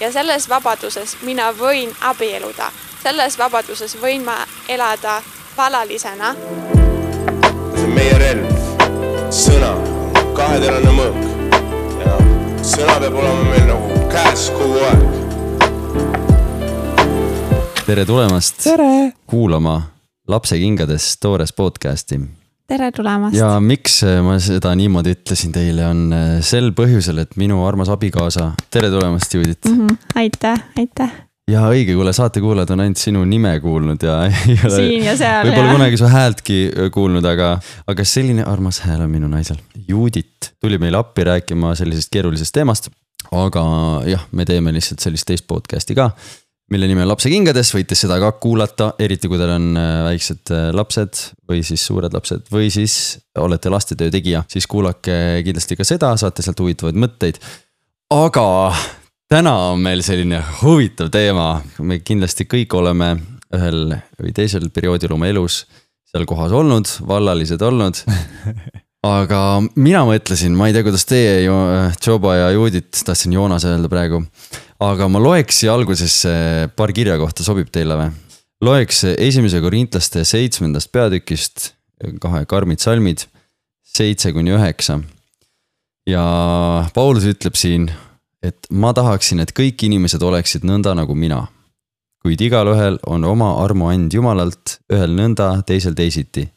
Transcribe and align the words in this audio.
ja 0.00 0.12
selles 0.12 0.48
vabaduses 0.48 1.16
mina 1.22 1.50
võin 1.52 1.92
abielluda, 2.00 2.70
selles 3.02 3.38
vabaduses 3.38 3.96
võin 4.02 4.24
ma 4.24 4.36
elada 4.68 5.22
valalisena. 5.56 6.34
see 7.74 7.84
on 7.84 7.94
meie 7.94 8.18
relv, 8.18 8.46
sõna, 9.34 9.72
kaheterane 10.36 10.94
mõõk 11.00 11.20
ja 12.04 12.16
sõna 12.62 12.98
peab 13.02 13.14
olema 13.14 13.42
meil 13.50 13.66
nagu 13.72 14.02
käes 14.12 14.50
kogu 14.54 14.78
aeg. 14.90 15.06
tere 17.86 18.04
tulemast 18.04 18.62
tere! 18.64 19.12
kuulama 19.26 19.82
lapsekingades 20.28 21.16
toores 21.20 21.52
podcast'i 21.52 22.37
tere 22.68 22.90
tulemast! 22.92 23.36
ja 23.38 23.54
miks 23.64 24.02
ma 24.24 24.36
seda 24.42 24.74
niimoodi 24.76 25.14
ütlesin 25.16 25.54
teile, 25.54 25.86
on 25.88 26.04
äh, 26.12 26.26
sel 26.44 26.70
põhjusel, 26.76 27.22
et 27.24 27.38
minu 27.40 27.62
armas 27.66 27.90
abikaasa, 27.92 28.52
tere 28.72 28.90
tulemast, 28.92 29.34
Judit 29.34 29.64
mm. 29.64 29.78
-hmm. 29.78 30.12
aitäh, 30.20 30.66
aitäh! 30.78 31.14
ja 31.48 31.64
õige, 31.72 31.96
kuule 31.96 32.12
saatekuulajad 32.12 32.74
on 32.74 32.84
ainult 32.84 33.00
sinu 33.00 33.24
nime 33.28 33.54
kuulnud 33.64 34.04
ja 34.04 34.18
ei 34.28 34.58
ole. 34.68 34.82
võib-olla 35.48 35.76
kunagi 35.78 36.00
su 36.00 36.10
häältki 36.12 36.58
äh, 36.68 36.90
kuulnud, 36.94 37.24
aga, 37.24 37.54
aga 37.88 38.04
selline 38.04 38.44
armas 38.44 38.82
hääl 38.84 39.06
on 39.06 39.10
minu 39.10 39.30
naisel. 39.32 39.56
Judit 39.88 40.52
tuli 40.60 40.78
meile 40.78 41.00
appi 41.00 41.24
rääkima 41.24 41.72
sellisest 41.78 42.12
keerulisest 42.12 42.52
teemast. 42.52 42.90
aga 43.32 43.64
jah, 44.08 44.28
me 44.32 44.44
teeme 44.44 44.72
lihtsalt 44.76 45.00
sellist 45.00 45.26
teist 45.28 45.48
podcast'i 45.48 45.96
ka 45.96 46.12
mille 46.72 46.88
nimi 46.88 47.02
on 47.02 47.08
Lapsekingades, 47.08 47.70
võite 47.72 47.96
seda 47.96 48.18
ka 48.20 48.32
kuulata, 48.42 48.90
eriti 49.00 49.30
kui 49.30 49.40
teil 49.40 49.54
on 49.54 49.68
äh, 49.80 49.92
väiksed 50.10 50.52
äh, 50.52 50.68
lapsed 50.76 51.22
või 51.48 51.62
siis 51.66 51.84
suured 51.88 52.14
lapsed 52.14 52.50
või 52.52 52.68
siis 52.72 53.18
olete 53.40 53.72
lastetöö 53.72 54.12
tegija, 54.12 54.44
siis 54.50 54.68
kuulake 54.68 55.40
kindlasti 55.46 55.78
ka 55.78 55.86
seda, 55.88 56.12
saate 56.20 56.44
sealt 56.44 56.60
huvitavaid 56.60 56.98
mõtteid. 57.00 57.40
aga 58.12 58.46
täna 59.30 59.54
on 59.72 59.82
meil 59.84 60.04
selline 60.04 60.42
huvitav 60.62 61.12
teema, 61.14 61.62
me 61.80 62.00
kindlasti 62.04 62.48
kõik 62.48 62.76
oleme 62.76 63.14
ühel 63.56 63.96
või 64.20 64.34
teisel 64.36 64.68
perioodil 64.68 65.16
oma 65.16 65.30
elus 65.30 65.62
seal 66.08 66.28
kohas 66.28 66.52
olnud, 66.52 66.88
vallalised 67.08 67.62
olnud 67.64 68.04
aga 69.08 69.42
mina 69.76 70.04
mõtlesin, 70.08 70.56
ma 70.56 70.68
ei 70.68 70.76
tea, 70.76 70.84
kuidas 70.84 71.08
teie, 71.08 71.40
Joba 72.04 72.36
ja 72.36 72.48
Judit, 72.52 72.92
tahtsin 72.92 73.32
Joonas 73.32 73.64
öelda 73.68 73.88
praegu 73.88 74.24
aga 74.82 75.08
ma 75.10 75.20
loeks 75.22 75.62
siia 75.62 75.74
algusesse 75.74 76.32
paar 76.78 76.92
kirja 76.94 77.18
kohta, 77.20 77.44
sobib 77.46 77.70
teile 77.74 77.98
või? 77.98 78.10
loeks 78.64 79.04
esimese 79.12 79.60
korintlaste 79.62 80.24
seitsmendast 80.26 80.90
peatükist, 80.94 81.72
kahe 82.22 82.42
karmid 82.50 82.82
salmid, 82.82 83.22
seitse 83.86 84.32
kuni 84.34 84.54
üheksa. 84.56 85.00
ja 86.06 86.24
Paulus 86.94 87.26
ütleb 87.30 87.58
siin, 87.58 87.88
et 88.42 88.66
ma 88.70 88.92
tahaksin, 88.94 89.42
et 89.42 89.54
kõik 89.54 89.82
inimesed 89.86 90.22
oleksid 90.22 90.66
nõnda 90.66 90.94
nagu 90.98 91.14
mina. 91.14 91.46
kuid 92.22 92.40
igalühel 92.42 92.98
on 93.06 93.24
oma 93.24 93.52
armuand 93.62 94.12
Jumalalt, 94.14 94.80
ühel 94.92 95.14
nõnda, 95.14 95.62
teisel 95.66 95.94
teisiti. 95.94 96.48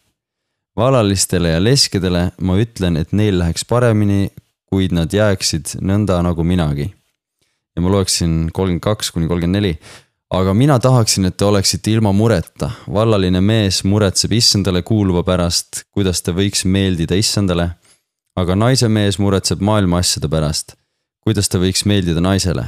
valalistele 0.78 1.50
ja 1.50 1.60
leskedele 1.60 2.32
ma 2.42 2.58
ütlen, 2.58 2.98
et 2.98 3.14
neil 3.14 3.38
läheks 3.40 3.66
paremini, 3.66 4.32
kuid 4.66 4.92
nad 4.92 5.14
jääksid 5.14 5.78
nõnda 5.82 6.22
nagu 6.24 6.44
minagi 6.44 6.94
ja 7.76 7.82
ma 7.82 7.92
loeksin 7.92 8.50
kolmkümmend 8.54 8.84
kaks 8.84 9.12
kuni 9.12 9.28
kolmkümmend 9.28 9.60
neli. 9.60 9.80
aga 10.32 10.54
mina 10.54 10.80
tahaksin, 10.80 11.26
et 11.28 11.36
te 11.38 11.46
oleksite 11.46 11.92
ilma 11.92 12.14
mureta, 12.16 12.70
vallaline 12.88 13.42
mees 13.42 13.82
muretseb 13.84 14.32
issandale 14.32 14.82
kuuluva 14.82 15.26
pärast, 15.28 15.84
kuidas 15.92 16.22
ta 16.24 16.32
võiks 16.32 16.64
meeldida 16.66 17.16
issandale. 17.16 17.70
aga 18.36 18.56
naise 18.56 18.88
mees 18.88 19.20
muretseb 19.20 19.62
maailma 19.62 20.00
asjade 20.00 20.30
pärast, 20.30 20.76
kuidas 21.24 21.50
ta 21.50 21.60
võiks 21.60 21.86
meeldida 21.86 22.22
naisele. 22.22 22.66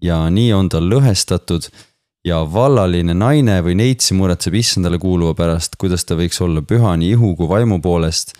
ja 0.00 0.24
nii 0.30 0.52
on 0.52 0.68
ta 0.68 0.80
lõhestatud 0.80 1.68
ja 2.24 2.44
vallaline 2.52 3.14
naine 3.14 3.60
või 3.64 3.74
neitsi 3.76 4.14
muretseb 4.14 4.54
issandale 4.54 4.98
kuuluva 4.98 5.34
pärast, 5.34 5.76
kuidas 5.76 6.04
ta 6.04 6.16
võiks 6.16 6.40
olla 6.40 6.62
püha 6.62 6.96
nii 6.96 7.12
ihu 7.16 7.36
kui 7.36 7.48
vaimu 7.48 7.80
poolest. 7.80 8.32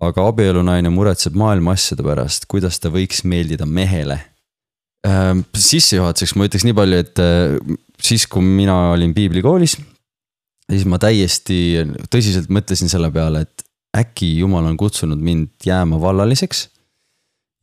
aga 0.00 0.28
abielunaine 0.28 0.88
muretseb 0.92 1.34
maailma 1.34 1.72
asjade 1.72 2.02
pärast, 2.04 2.44
kuidas 2.48 2.80
ta 2.80 2.88
võiks 2.92 3.24
meeldida 3.24 3.66
mehele 3.66 4.35
sissejuhatuseks 5.04 6.34
ma 6.36 6.46
ütleks 6.48 6.64
nii 6.66 6.76
palju, 6.76 7.02
et 7.04 7.22
äh, 7.22 7.58
siis, 8.02 8.26
kui 8.30 8.44
mina 8.44 8.92
olin 8.94 9.14
piiblikoolis, 9.16 9.76
siis 10.66 10.86
ma 10.88 10.98
täiesti 11.02 11.58
tõsiselt 12.10 12.50
mõtlesin 12.52 12.90
selle 12.90 13.10
peale, 13.14 13.44
et 13.46 13.66
äkki 13.96 14.36
jumal 14.42 14.66
on 14.68 14.76
kutsunud 14.76 15.20
mind 15.22 15.52
jääma 15.64 16.00
vallaliseks. 16.00 16.68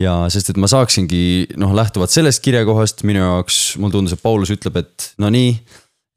ja 0.02 0.26
sest, 0.34 0.50
et 0.52 0.58
ma 0.60 0.68
saaksingi 0.68 1.56
noh, 1.62 1.72
lähtuvalt 1.76 2.12
sellest 2.12 2.42
kirjakohast 2.44 3.06
minu 3.08 3.22
jaoks, 3.22 3.78
mulle 3.80 3.94
tundus, 3.94 4.16
et 4.16 4.24
Paulus 4.24 4.52
ütleb, 4.52 4.82
et 4.82 5.14
no 5.22 5.30
nii. 5.32 5.56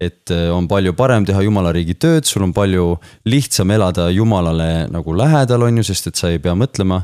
et 0.00 0.28
äh, 0.32 0.50
on 0.52 0.66
palju 0.68 0.92
parem 0.92 1.24
teha 1.24 1.40
jumala 1.40 1.70
riigi 1.72 1.94
tööd, 1.96 2.26
sul 2.28 2.44
on 2.44 2.52
palju 2.52 2.98
lihtsam 3.24 3.70
elada 3.72 4.10
jumalale 4.12 4.90
nagu 4.92 5.14
lähedal, 5.16 5.64
on 5.64 5.80
ju, 5.80 5.86
sest 5.88 6.10
et 6.10 6.20
sa 6.20 6.28
ei 6.28 6.40
pea 6.42 6.52
mõtlema 6.52 7.00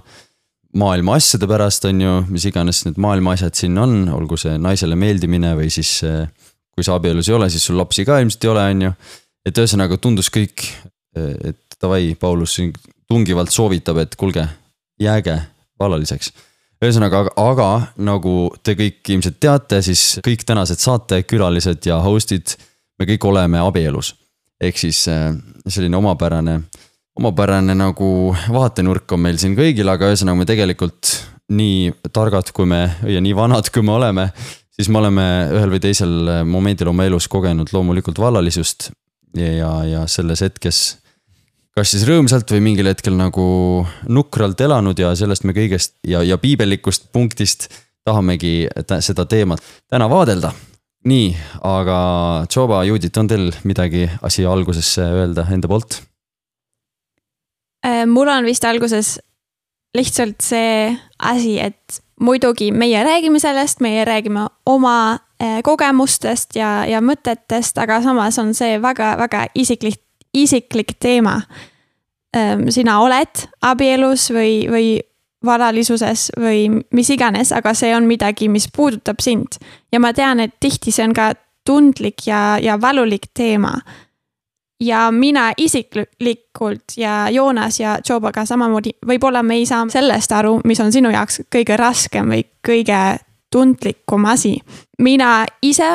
maailma 0.79 1.17
asjade 1.19 1.49
pärast, 1.49 1.85
on 1.89 2.01
ju, 2.01 2.13
mis 2.33 2.47
iganes 2.49 2.85
need 2.87 3.01
maailma 3.03 3.35
asjad 3.37 3.57
siin 3.59 3.77
on, 3.79 4.07
olgu 4.13 4.39
see 4.41 4.55
naisele 4.61 4.97
meeldimine 4.99 5.53
või 5.59 5.69
siis 5.73 5.99
kui 6.73 6.85
sa 6.87 6.97
abielus 6.97 7.29
ei 7.29 7.37
ole, 7.37 7.51
siis 7.53 7.67
sul 7.69 7.77
lapsi 7.81 8.07
ka 8.09 8.19
ilmselt 8.23 8.47
ei 8.47 8.53
ole, 8.53 8.65
on 8.75 8.87
ju. 8.87 8.93
et 9.47 9.59
ühesõnaga 9.59 9.99
tundus 10.01 10.31
kõik, 10.33 10.65
et 11.17 11.77
davai, 11.83 12.15
Paulus 12.19 12.57
siin 12.57 12.73
tungivalt 13.11 13.53
soovitab, 13.53 14.01
et 14.03 14.17
kuulge, 14.17 14.47
jääge 15.01 15.37
vallaliseks. 15.81 16.33
ühesõnaga, 16.83 17.27
aga 17.39 17.69
nagu 18.03 18.35
te 18.63 18.75
kõik 18.79 19.13
ilmselt 19.15 19.39
teate, 19.41 19.83
siis 19.83 20.19
kõik 20.25 20.47
tänased 20.49 20.81
saatekülalised 20.83 21.87
ja 21.87 22.01
host'id, 22.03 22.57
me 22.99 23.07
kõik 23.07 23.29
oleme 23.29 23.61
abielus. 23.61 24.15
ehk 24.63 24.79
siis 24.79 25.05
selline 25.67 25.97
omapärane 25.97 26.61
omapärane 27.19 27.75
nagu 27.77 28.33
vaatenurk 28.53 29.13
on 29.13 29.21
meil 29.27 29.39
siin 29.41 29.57
kõigil, 29.59 29.89
aga 29.93 30.11
ühesõnaga 30.11 30.39
me 30.39 30.49
tegelikult 30.49 31.13
nii 31.53 31.93
targad, 32.13 32.53
kui 32.57 32.69
me 32.69 32.87
ja 33.09 33.21
nii 33.21 33.35
vanad, 33.37 33.69
kui 33.73 33.85
me 33.85 33.93
oleme, 33.99 34.31
siis 34.73 34.89
me 34.89 35.03
oleme 35.03 35.27
ühel 35.53 35.75
või 35.75 35.83
teisel 35.85 36.43
momendil 36.49 36.93
oma 36.93 37.05
elus 37.09 37.29
kogenud 37.29 37.73
loomulikult 37.75 38.21
vallalisust 38.23 38.91
ja, 39.37 39.75
ja 39.85 40.07
selles 40.09 40.45
hetkes 40.45 40.83
kas 41.77 41.93
siis 41.95 42.05
rõõmsalt 42.09 42.51
või 42.53 42.65
mingil 42.69 42.91
hetkel 42.91 43.17
nagu 43.17 43.45
nukralt 44.13 44.61
elanud 44.61 44.99
ja 44.99 45.15
sellest 45.19 45.47
me 45.49 45.55
kõigest 45.57 45.97
ja, 46.09 46.21
ja 46.25 46.39
piibellikust 46.41 47.09
punktist 47.13 47.69
tahamegi 48.05 48.69
seda 49.01 49.27
teemat 49.31 49.63
täna 49.91 50.09
vaadelda. 50.11 50.53
nii, 51.09 51.33
aga 51.67 51.99
Tšoba, 52.49 52.85
Judit, 52.87 53.17
on 53.19 53.29
teil 53.29 53.51
midagi 53.65 54.09
asja 54.23 54.53
algusesse 54.53 55.03
öelda 55.03 55.47
enda 55.51 55.71
poolt? 55.71 56.01
Äh, 57.87 58.07
mul 58.07 58.29
on 58.29 58.45
vist 58.45 58.65
alguses 58.65 59.17
lihtsalt 59.95 60.41
see 60.43 60.93
asi, 61.19 61.59
et 61.61 62.03
muidugi 62.21 62.71
meie 62.73 63.05
räägime 63.05 63.41
sellest, 63.41 63.81
meie 63.81 64.05
räägime 64.05 64.47
oma 64.67 65.19
äh, 65.43 65.61
kogemustest 65.65 66.57
ja, 66.57 66.85
ja 66.87 67.03
mõtetest, 67.05 67.79
aga 67.83 68.01
samas 68.03 68.39
on 68.39 68.55
see 68.55 68.79
väga-väga 68.83 69.47
isiklik, 69.55 70.01
isiklik 70.35 70.97
teema. 71.01 71.41
Ähm, 72.37 72.69
sina 72.73 73.01
oled 73.05 73.43
abielus 73.61 74.31
või, 74.33 74.63
või 74.71 74.87
varalisuses 75.45 76.31
või 76.39 76.69
mis 76.95 77.11
iganes, 77.11 77.53
aga 77.53 77.75
see 77.77 77.91
on 77.97 78.07
midagi, 78.09 78.49
mis 78.49 78.71
puudutab 78.73 79.21
sind. 79.21 79.59
ja 79.93 80.01
ma 80.01 80.13
tean, 80.13 80.41
et 80.41 80.55
tihti 80.61 80.95
see 80.95 81.05
on 81.05 81.13
ka 81.13 81.33
tundlik 81.67 82.27
ja, 82.27 82.59
ja 82.63 82.81
valulik 82.81 83.29
teema 83.35 83.75
ja 84.83 85.11
mina 85.11 85.53
isiklikult 85.57 86.97
ja 86.97 87.31
Joonas 87.31 87.81
ja 87.81 87.99
Jobaga 88.09 88.45
samamoodi, 88.47 88.91
võib-olla 89.07 89.43
me 89.43 89.55
ei 89.61 89.67
saa 89.67 89.85
sellest 89.89 90.33
aru, 90.33 90.59
mis 90.65 90.81
on 90.81 90.93
sinu 90.93 91.13
jaoks 91.13 91.43
kõige 91.53 91.77
raskem 91.79 92.33
või 92.35 92.45
kõige 92.67 93.03
tundlikum 93.53 94.25
asi. 94.25 94.59
mina 94.99 95.45
ise 95.63 95.95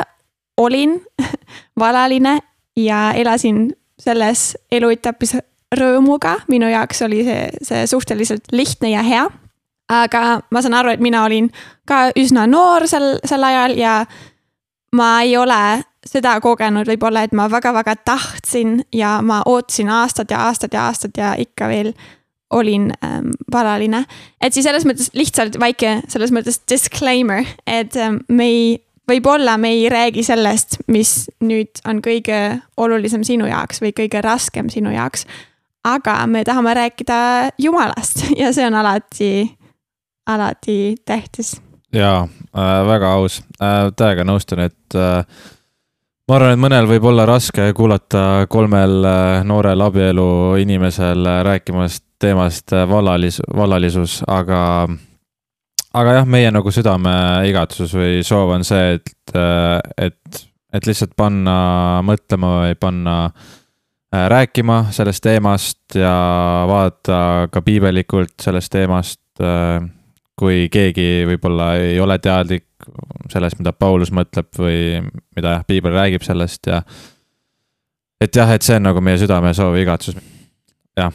olin 0.56 1.00
valaline 1.82 2.38
ja 2.76 3.12
elasin 3.12 3.68
selles 3.98 4.56
eluetapis 4.72 5.36
rõõmuga, 5.76 6.38
minu 6.48 6.68
jaoks 6.70 7.02
oli 7.02 7.24
see, 7.26 7.48
see 7.62 7.86
suhteliselt 7.86 8.52
lihtne 8.52 8.90
ja 8.90 9.02
hea. 9.02 9.26
aga 9.88 10.40
ma 10.50 10.62
saan 10.62 10.74
aru, 10.74 10.90
et 10.92 11.00
mina 11.00 11.24
olin 11.24 11.50
ka 11.88 12.10
üsna 12.16 12.46
noor 12.46 12.86
sel, 12.88 13.18
sel 13.24 13.44
ajal 13.44 13.76
ja 13.76 14.04
ma 14.92 15.22
ei 15.22 15.36
ole 15.36 15.82
seda 16.08 16.38
kogenud 16.44 16.88
võib-olla, 16.88 17.24
et 17.26 17.34
ma 17.36 17.48
väga-väga 17.50 17.96
tahtsin 18.08 18.80
ja 18.94 19.18
ma 19.22 19.42
ootasin 19.46 19.90
aastad 19.92 20.30
ja 20.32 20.46
aastad 20.48 20.74
ja 20.74 20.86
aastad 20.88 21.18
ja 21.18 21.34
ikka 21.38 21.68
veel 21.68 21.92
olin 22.50 22.92
ähm, 23.04 23.30
valaline. 23.52 24.04
et 24.40 24.54
siis 24.54 24.64
selles 24.64 24.86
mõttes 24.88 25.10
lihtsalt 25.12 25.58
väike 25.60 26.00
selles 26.08 26.32
mõttes 26.32 26.62
disclaimer, 26.70 27.44
et 27.66 27.96
ähm, 27.96 28.22
me 28.28 28.46
ei, 28.48 28.62
võib-olla 29.08 29.58
me 29.60 29.74
ei 29.76 29.88
räägi 29.92 30.24
sellest, 30.24 30.78
mis 30.88 31.28
nüüd 31.44 31.82
on 31.88 32.00
kõige 32.04 32.58
olulisem 32.76 33.24
sinu 33.24 33.48
jaoks 33.48 33.82
või 33.84 33.92
kõige 33.96 34.24
raskem 34.24 34.72
sinu 34.72 34.94
jaoks. 34.96 35.26
aga 35.84 36.18
me 36.26 36.44
tahame 36.44 36.74
rääkida 36.74 37.20
Jumalast 37.58 38.24
ja 38.40 38.52
see 38.52 38.66
on 38.66 38.80
alati, 38.80 39.32
alati 40.26 40.96
tähtis 41.04 41.58
ja 41.92 42.28
äh,, 42.56 42.86
väga 42.86 43.12
aus 43.12 43.42
äh,, 43.60 43.92
täiega 43.96 44.24
nõustun, 44.24 44.64
et 44.64 44.96
äh, 44.96 45.24
ma 46.28 46.36
arvan, 46.36 46.52
et 46.52 46.60
mõnel 46.60 46.88
võib 46.88 47.06
olla 47.08 47.24
raske 47.28 47.70
kuulata 47.76 48.46
kolmel 48.52 48.98
äh, 49.08 49.44
noorel 49.48 49.80
abielu 49.80 50.28
inimesel 50.60 51.24
äh, 51.24 51.40
rääkimas 51.46 52.02
teemast 52.20 52.74
äh, 52.76 52.84
vallalis-, 52.88 53.40
vallalisus, 53.56 54.20
aga 54.28 54.60
aga 55.96 56.18
jah, 56.18 56.28
meie 56.28 56.50
nagu 56.52 56.72
südameigatsus 56.74 57.96
või 57.96 58.20
soov 58.26 58.52
on 58.58 58.66
see, 58.66 58.98
et, 58.98 59.14
et, 59.96 60.42
et 60.72 60.90
lihtsalt 60.90 61.16
panna 61.16 61.56
mõtlema 62.04 62.52
või 62.66 62.76
panna 62.78 63.14
rääkima 64.08 64.82
sellest 64.94 65.24
teemast 65.24 65.96
ja 65.96 66.12
vaadata 66.68 67.48
ka 67.52 67.64
piibelikult 67.64 68.36
sellest 68.44 68.72
teemast 68.72 69.20
kui 70.38 70.66
keegi 70.72 71.26
võib-olla 71.28 71.72
ei 71.82 71.98
ole 72.02 72.18
teadlik 72.22 72.66
sellest, 73.32 73.58
mida 73.60 73.74
Paulus 73.74 74.12
mõtleb 74.14 74.50
või 74.58 75.00
mida 75.36 75.58
jah, 75.58 75.64
piibel 75.68 75.94
räägib 75.96 76.24
sellest 76.26 76.70
ja. 76.70 76.82
et 78.22 78.34
jah, 78.34 78.52
et 78.54 78.64
see 78.64 78.78
on 78.78 78.86
nagu 78.88 79.02
meie 79.04 79.18
südamesoov 79.20 79.76
ja 79.76 79.84
igatsus, 79.84 80.20
jah. 80.98 81.10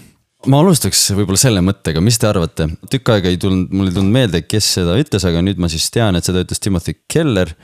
ma 0.52 0.60
alustaks 0.64 1.06
võib-olla 1.16 1.40
selle 1.40 1.64
mõttega, 1.66 2.04
mis 2.04 2.20
te 2.20 2.30
arvate, 2.30 2.68
tükk 2.92 3.16
aega 3.16 3.32
ei 3.32 3.40
tulnud, 3.42 3.72
mul 3.74 3.90
ei 3.90 3.96
tulnud 3.96 4.18
meelde, 4.18 4.44
kes 4.48 4.74
seda 4.80 4.98
ütles, 5.00 5.26
aga 5.30 5.46
nüüd 5.46 5.62
ma 5.62 5.72
siis 5.72 5.88
tean, 5.94 6.20
et 6.20 6.28
seda 6.28 6.44
ütles 6.46 6.62
Timothy 6.64 7.00
Keller. 7.08 7.56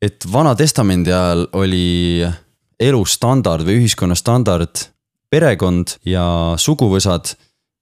et 0.00 0.24
Vana-testamendi 0.32 1.12
ajal 1.12 1.44
oli 1.58 2.24
elustandard 2.80 3.66
või 3.66 3.82
ühiskonna 3.82 4.16
standard 4.16 4.86
perekond 5.30 5.98
ja 6.08 6.56
suguvõsad 6.58 7.34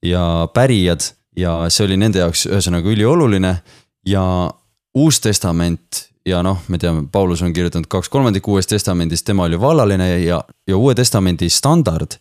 ja 0.05 0.49
pärijad 0.55 1.13
ja 1.39 1.55
see 1.71 1.87
oli 1.87 1.99
nende 2.01 2.23
jaoks 2.23 2.47
ühesõnaga 2.51 2.91
ülioluline 2.91 3.55
ja 4.09 4.25
Uus 4.99 5.21
Testament 5.23 6.09
ja 6.29 6.43
noh, 6.45 6.61
me 6.69 6.79
teame, 6.81 7.07
Paulus 7.13 7.43
on 7.45 7.55
kirjutanud 7.57 7.89
kaks 7.91 8.11
kolmandikku 8.13 8.53
Uuest 8.57 8.73
Testamendist, 8.73 9.27
tema 9.27 9.47
oli 9.49 9.61
vallaline 9.61 10.09
ja, 10.25 10.43
ja 10.69 10.77
Uue 10.77 10.95
Testamendi 10.99 11.49
standard 11.53 12.19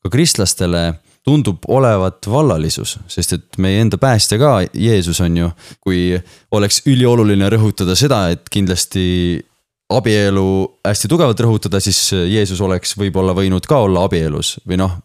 ka 0.00 0.12
kristlastele 0.12 0.84
tundub 1.26 1.66
olevat 1.68 2.24
vallalisus, 2.30 2.96
sest 3.10 3.34
et 3.36 3.58
meie 3.60 3.82
enda 3.82 3.98
päästja 4.00 4.38
ka, 4.40 4.54
Jeesus 4.72 5.20
on 5.20 5.36
ju, 5.36 5.50
kui 5.84 6.14
oleks 6.56 6.80
ülioluline 6.88 7.50
rõhutada 7.52 7.96
seda, 7.98 8.22
et 8.32 8.48
kindlasti 8.52 9.04
abielu 9.92 10.46
hästi 10.86 11.10
tugevalt 11.10 11.42
rõhutada, 11.44 11.82
siis 11.82 11.98
Jeesus 12.30 12.60
oleks 12.64 12.94
võib-olla 12.96 13.34
võinud 13.36 13.66
ka 13.68 13.82
olla 13.84 14.06
abielus 14.08 14.56
või 14.64 14.80
noh, 14.80 14.96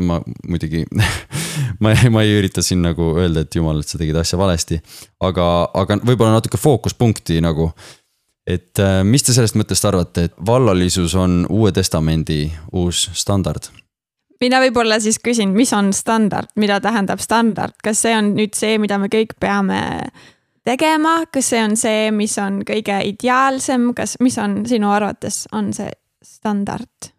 ma 0.00 0.20
muidugi 0.48 0.84
ma, 1.82 1.94
ma 2.10 2.22
ei 2.24 2.38
ürita 2.38 2.62
siin 2.62 2.82
nagu 2.84 3.12
öelda, 3.18 3.44
et 3.44 3.54
jumal, 3.54 3.80
et 3.80 3.90
sa 3.90 4.00
tegid 4.00 4.16
asja 4.20 4.38
valesti. 4.40 4.80
aga, 5.20 5.46
aga 5.74 6.00
võib-olla 6.02 6.38
natuke 6.38 6.60
fookuspunkti 6.60 7.40
nagu. 7.44 7.70
et 8.46 8.78
äh, 8.82 9.00
mis 9.04 9.22
te 9.24 9.32
sellest 9.32 9.56
mõttest 9.56 9.88
arvate, 9.88 10.28
et 10.28 10.36
vallalisus 10.46 11.14
on 11.14 11.44
Uue 11.50 11.72
Testamendi 11.72 12.46
uus 12.72 13.08
standard? 13.12 13.70
mina 14.40 14.60
võib-olla 14.60 14.98
siis 15.00 15.18
küsin, 15.22 15.54
mis 15.56 15.72
on 15.72 15.92
standard, 15.96 16.50
mida 16.60 16.80
tähendab 16.82 17.22
standard, 17.22 17.76
kas 17.82 18.02
see 18.04 18.14
on 18.16 18.34
nüüd 18.36 18.56
see, 18.58 18.78
mida 18.82 18.98
me 19.00 19.08
kõik 19.12 19.36
peame 19.40 19.80
tegema, 20.64 21.22
kas 21.32 21.52
see 21.52 21.62
on 21.64 21.76
see, 21.80 22.10
mis 22.14 22.36
on 22.42 22.62
kõige 22.66 22.98
ideaalsem, 23.08 23.92
kas, 23.96 24.18
mis 24.24 24.36
on 24.42 24.62
sinu 24.68 24.92
arvates, 24.92 25.44
on 25.52 25.72
see 25.76 25.92
standard? 26.24 27.13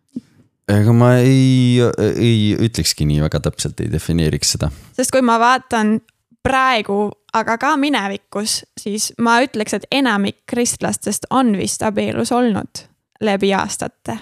Ega 0.71 0.93
ma 0.93 1.15
ei, 1.21 1.77
ei 2.15 2.55
ütlekski 2.57 3.05
nii 3.05 3.21
väga 3.25 3.41
täpselt, 3.47 3.79
ei 3.83 3.91
defineeriks 3.91 4.55
seda. 4.55 4.71
sest 4.97 5.13
kui 5.13 5.21
ma 5.25 5.37
vaatan 5.41 5.99
praegu, 6.45 7.09
aga 7.33 7.57
ka 7.61 7.75
minevikus, 7.77 8.63
siis 8.79 9.11
ma 9.21 9.39
ütleks, 9.45 9.77
et 9.77 9.87
enamik 9.91 10.43
kristlastest 10.49 11.29
on 11.29 11.55
vist 11.57 11.83
abielus 11.85 12.31
olnud 12.35 12.85
läbi 13.21 13.53
aastate. 13.53 14.17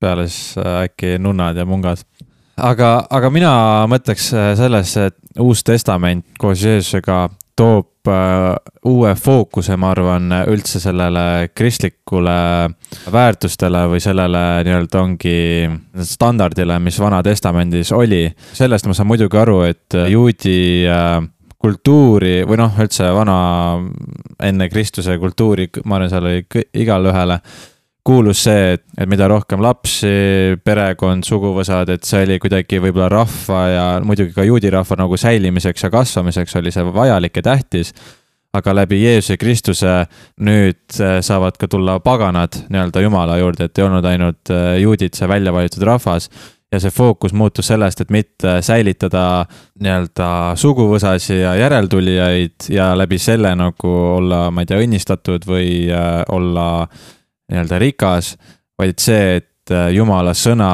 peale 0.00 0.28
siis 0.28 0.58
äh, 0.58 0.82
äkki 0.84 1.18
nunnad 1.18 1.56
ja 1.56 1.64
mungad. 1.64 2.04
aga, 2.56 3.06
aga 3.10 3.30
mina 3.30 3.54
mõtleks 3.90 4.32
äh, 4.34 4.52
sellesse, 4.58 5.06
et 5.06 5.16
Uus 5.40 5.64
Testament 5.64 6.26
koos 6.38 6.62
Jeesusega 6.62 7.28
toob 7.56 8.08
äh, 8.10 8.54
uue 8.90 9.14
fookuse, 9.18 9.76
ma 9.80 9.92
arvan, 9.94 10.32
üldse 10.50 10.80
sellele 10.82 11.50
kristlikule 11.54 12.38
väärtustele 13.12 13.84
või 13.92 14.02
sellele 14.02 14.42
nii-öelda 14.66 15.02
ongi 15.02 15.36
standardile, 16.04 16.78
mis 16.82 16.98
Vana-testamendis 17.00 17.94
oli. 17.96 18.26
sellest 18.52 18.90
ma 18.90 18.96
saan 18.96 19.08
muidugi 19.10 19.38
aru, 19.40 19.60
et 19.68 19.98
juudi 20.10 20.58
äh, 20.90 21.20
kultuuri 21.64 22.42
või 22.44 22.58
noh, 22.60 22.74
üldse 22.82 23.08
vana, 23.16 23.36
enne 24.44 24.68
Kristuse 24.68 25.16
kultuuri, 25.20 25.70
ma 25.88 25.96
arvan, 25.96 26.10
seal 26.12 26.28
oli 26.28 26.66
igale 26.82 27.12
ühele 27.12 27.38
kuulus 28.04 28.42
see, 28.44 28.74
et, 28.76 28.84
mida 29.08 29.28
rohkem 29.30 29.62
lapsi, 29.64 30.10
perekond, 30.64 31.24
suguvõsad, 31.24 31.88
et 31.94 32.04
see 32.04 32.24
oli 32.26 32.36
kuidagi 32.42 32.80
võib-olla 32.84 33.08
rahva 33.12 33.62
ja 33.72 33.86
muidugi 34.04 34.34
ka 34.36 34.44
juudi 34.44 34.72
rahva 34.72 34.98
nagu 35.00 35.16
säilimiseks 35.20 35.86
ja 35.86 35.90
kasvamiseks 35.94 36.60
oli 36.60 36.72
see 36.74 36.84
vajalik 36.94 37.40
ja 37.40 37.48
tähtis. 37.52 37.94
aga 38.54 38.70
läbi 38.74 39.00
Jeesuse 39.02 39.34
Kristuse 39.36 39.92
nüüd 40.46 41.00
äh, 41.02 41.16
saavad 41.26 41.56
ka 41.58 41.66
tulla 41.66 41.96
paganad 42.00 42.54
nii-öelda 42.70 43.00
Jumala 43.02 43.38
juurde, 43.40 43.64
et 43.64 43.78
ei 43.78 43.84
olnud 43.84 44.04
ainult 44.06 44.50
äh, 44.50 44.76
juudid 44.78 45.16
see 45.18 45.28
välja 45.28 45.52
valitud 45.52 45.82
rahvas 45.82 46.28
ja 46.70 46.78
see 46.78 46.92
fookus 46.94 47.32
muutus 47.32 47.66
sellest, 47.66 48.04
et 48.04 48.12
mitte 48.14 48.60
säilitada 48.62 49.46
nii-öelda 49.80 50.28
suguvõsasi 50.60 51.40
ja 51.40 51.56
järeltulijaid 51.58 52.70
ja 52.70 52.92
läbi 52.98 53.18
selle 53.18 53.54
nagu 53.58 53.90
olla, 54.20 54.50
ma 54.50 54.62
ei 54.62 54.70
tea, 54.70 54.80
õnnistatud 54.86 55.48
või 55.50 55.90
äh, 55.90 56.22
olla 56.34 56.86
nii-öelda 57.50 57.78
rikas, 57.78 58.34
vaid 58.78 58.98
see, 59.02 59.36
et 59.40 59.72
äh, 59.72 59.90
jumala 59.94 60.34
sõna 60.36 60.70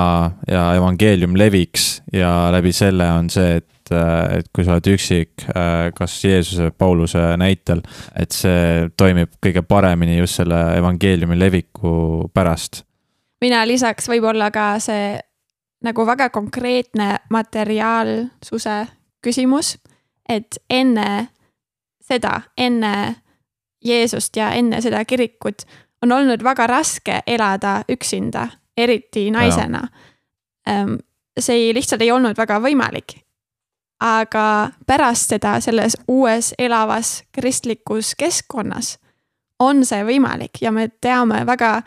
ja 0.48 0.70
evangeelium 0.78 1.36
leviks 1.38 2.00
ja 2.12 2.50
läbi 2.54 2.72
selle 2.74 3.06
on 3.12 3.30
see, 3.32 3.58
et, 3.60 3.92
äh, 3.94 4.38
et 4.38 4.50
kui 4.54 4.66
sa 4.66 4.76
oled 4.76 4.90
üksik, 4.94 5.46
äh, 5.54 5.88
kas 5.96 6.18
Jeesuse, 6.24 6.70
Pauluse 6.70 7.22
näitel, 7.40 7.82
et 8.18 8.34
see 8.34 8.90
toimib 8.96 9.36
kõige 9.42 9.64
paremini 9.66 10.20
just 10.20 10.40
selle 10.40 10.60
evangeeliumi 10.78 11.38
leviku 11.38 12.30
pärast. 12.34 12.84
mina 13.40 13.64
lisaks 13.66 14.08
võib-olla 14.08 14.50
ka 14.50 14.78
see 14.78 15.18
nagu 15.84 16.06
väga 16.06 16.28
konkreetne 16.30 17.16
materiaalsuse 17.30 18.86
küsimus, 19.24 19.78
et 20.28 20.58
enne 20.70 21.28
seda, 22.04 22.40
enne 22.58 23.16
Jeesust 23.84 24.36
ja 24.36 24.50
enne 24.52 24.80
seda 24.84 25.04
kirikut 25.08 25.64
on 26.02 26.12
olnud 26.12 26.44
väga 26.44 26.66
raske 26.66 27.20
elada 27.26 27.84
üksinda, 27.88 28.48
eriti 28.76 29.30
naisena. 29.30 29.88
Ehm, 30.66 30.94
see 31.38 31.56
ei, 31.56 31.74
lihtsalt 31.74 32.02
ei 32.02 32.12
olnud 32.12 32.36
väga 32.36 32.60
võimalik. 32.60 33.20
aga 34.00 34.70
pärast 34.86 35.28
seda 35.28 35.58
selles 35.60 35.92
uues 36.08 36.54
elavas 36.58 37.22
kristlikus 37.32 38.14
keskkonnas 38.14 38.94
on 39.60 39.84
see 39.84 40.00
võimalik 40.04 40.62
ja 40.62 40.72
me 40.72 40.86
teame 40.88 41.42
väga, 41.46 41.82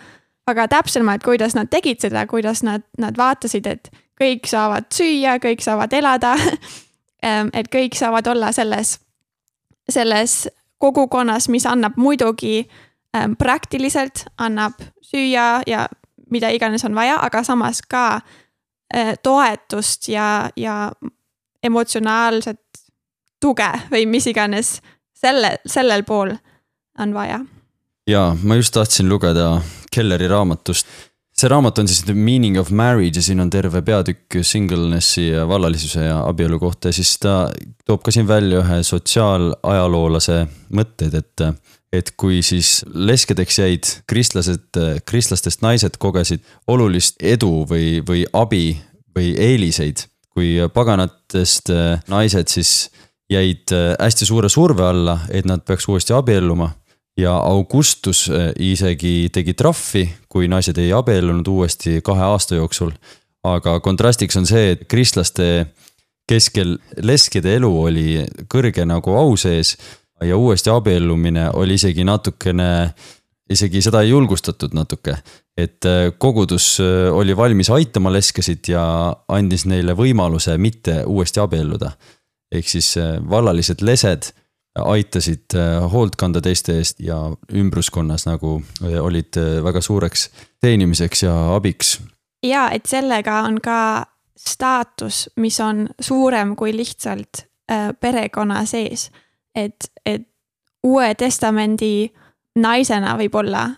väga 0.48 0.68
täpsemalt, 0.68 1.24
kuidas 1.24 1.56
nad 1.56 1.72
tegid 1.74 2.00
seda, 2.06 2.28
kuidas 2.28 2.62
nad, 2.64 2.86
nad 2.98 3.18
vaatasid, 3.18 3.66
et 3.66 3.90
kõik 4.22 4.46
saavad 4.46 4.86
süüa, 4.94 5.40
kõik 5.42 5.66
saavad 5.66 5.94
elada 5.94 6.36
ehm, 7.26 7.50
et 7.54 7.72
kõik 7.74 7.98
saavad 7.98 8.28
olla 8.28 8.52
selles, 8.52 9.00
selles 9.90 10.48
kogukonnas, 10.78 11.50
mis 11.50 11.66
annab 11.66 11.98
muidugi 11.98 12.60
ähm, 12.60 12.84
praktiliselt 13.38 14.26
annab 14.38 14.80
süüa 15.02 15.62
ja 15.68 15.88
mida 16.32 16.50
iganes 16.50 16.86
on 16.86 16.96
vaja, 16.96 17.20
aga 17.22 17.44
samas 17.44 17.82
ka 17.90 18.06
äh, 18.16 19.14
toetust 19.24 20.10
ja, 20.10 20.50
ja 20.58 20.92
emotsionaalset 21.64 22.62
tuge 23.42 23.70
või 23.92 24.06
mis 24.10 24.28
iganes 24.32 24.78
selle, 25.14 25.58
sellel 25.66 26.06
pool 26.08 26.34
on 27.00 27.16
vaja. 27.16 27.42
ja 28.08 28.28
ma 28.44 28.60
just 28.60 28.74
tahtsin 28.74 29.10
lugeda 29.10 29.62
Kelleri 29.94 30.28
raamatust. 30.28 30.88
see 31.34 31.50
raamat 31.50 31.80
on 31.80 31.88
siis 31.88 32.04
The 32.06 32.14
Meaning 32.14 32.60
of 32.60 32.70
Marriage 32.70 33.20
ja 33.20 33.24
siin 33.24 33.40
on 33.40 33.50
terve 33.50 33.82
peatükk 33.82 34.42
singleness'i 34.42 35.28
ja 35.28 35.48
vallalisuse 35.48 36.06
ja 36.06 36.20
abielu 36.28 36.60
kohta 36.60 36.88
ja 36.88 36.94
siis 36.94 37.18
ta 37.20 37.52
toob 37.86 38.04
ka 38.04 38.12
siin 38.12 38.28
välja 38.28 38.62
ühe 38.62 38.84
sotsiaalajaloolase 38.84 40.46
mõtteid, 40.74 41.18
et 41.18 41.48
et 41.94 42.10
kui 42.18 42.42
siis 42.46 42.82
leskedeks 42.90 43.60
jäid 43.60 43.90
kristlased, 44.10 44.80
kristlastest 45.06 45.62
naised 45.62 46.00
kogesid 46.02 46.42
olulist 46.68 47.22
edu 47.22 47.68
või, 47.70 48.02
või 48.06 48.26
abi 48.34 48.66
või 49.14 49.34
eeliseid, 49.38 50.08
kui 50.34 50.58
paganatest 50.74 51.70
äh, 51.70 52.00
naised 52.10 52.50
siis 52.50 52.90
jäid 53.32 53.74
äh, 53.74 53.94
hästi 54.00 54.26
suure 54.26 54.50
surve 54.50 54.86
alla, 54.88 55.20
et 55.30 55.46
nad 55.46 55.62
peaks 55.66 55.88
uuesti 55.88 56.14
abielluma. 56.14 56.72
ja 57.18 57.38
Augustus 57.38 58.30
äh, 58.30 58.50
isegi 58.58 59.30
tegi 59.30 59.54
trahvi, 59.54 60.08
kui 60.30 60.48
naised 60.48 60.78
ei 60.78 60.94
abiellunud 60.94 61.48
uuesti 61.48 62.02
kahe 62.02 62.24
aasta 62.24 62.56
jooksul. 62.56 62.92
aga 63.44 63.80
kontrastiks 63.80 64.38
on 64.38 64.46
see, 64.46 64.72
et 64.72 64.88
kristlaste 64.88 65.68
keskel 66.28 66.78
leskede 67.04 67.56
elu 67.56 67.72
oli 67.82 68.26
kõrge 68.48 68.86
nagu 68.86 69.12
au 69.20 69.36
sees 69.38 69.76
ja 70.24 70.38
uuesti 70.38 70.70
abiellumine 70.70 71.50
oli 71.54 71.74
isegi 71.74 72.04
natukene, 72.04 72.94
isegi 73.50 73.82
seda 73.82 74.02
ei 74.02 74.10
julgustatud 74.10 74.74
natuke. 74.74 75.18
et 75.58 75.86
äh, 75.86 76.14
kogudus 76.18 76.80
äh, 76.80 77.14
oli 77.14 77.38
valmis 77.38 77.70
aitama 77.70 78.14
leskasid 78.14 78.68
ja 78.68 78.84
andis 79.28 79.66
neile 79.66 79.94
võimaluse 79.94 80.58
mitte 80.58 81.04
uuesti 81.06 81.40
abielluda. 81.40 81.92
ehk 82.52 82.68
siis 82.68 82.98
äh, 82.98 83.20
vallalised 83.30 83.82
lesed 83.82 84.32
aitasid 84.74 85.54
hoolt 85.92 86.16
kanda 86.16 86.42
teiste 86.42 86.74
eest 86.78 87.00
ja 87.00 87.18
ümbruskonnas 87.54 88.26
nagu 88.26 88.56
olid 88.82 89.38
väga 89.64 89.82
suureks 89.82 90.30
teenimiseks 90.62 91.24
ja 91.24 91.56
abiks. 91.56 92.00
ja 92.44 92.70
et 92.72 92.86
sellega 92.86 93.44
on 93.46 93.62
ka 93.62 94.06
staatus, 94.38 95.30
mis 95.38 95.60
on 95.60 95.88
suurem 96.02 96.56
kui 96.56 96.74
lihtsalt 96.76 97.46
perekonna 98.00 98.66
sees. 98.66 99.12
Et, 99.56 99.92
et 100.06 100.28
Uue 100.84 101.16
Testamendi 101.16 102.12
naisena 102.60 103.16
võib-olla, 103.18 103.70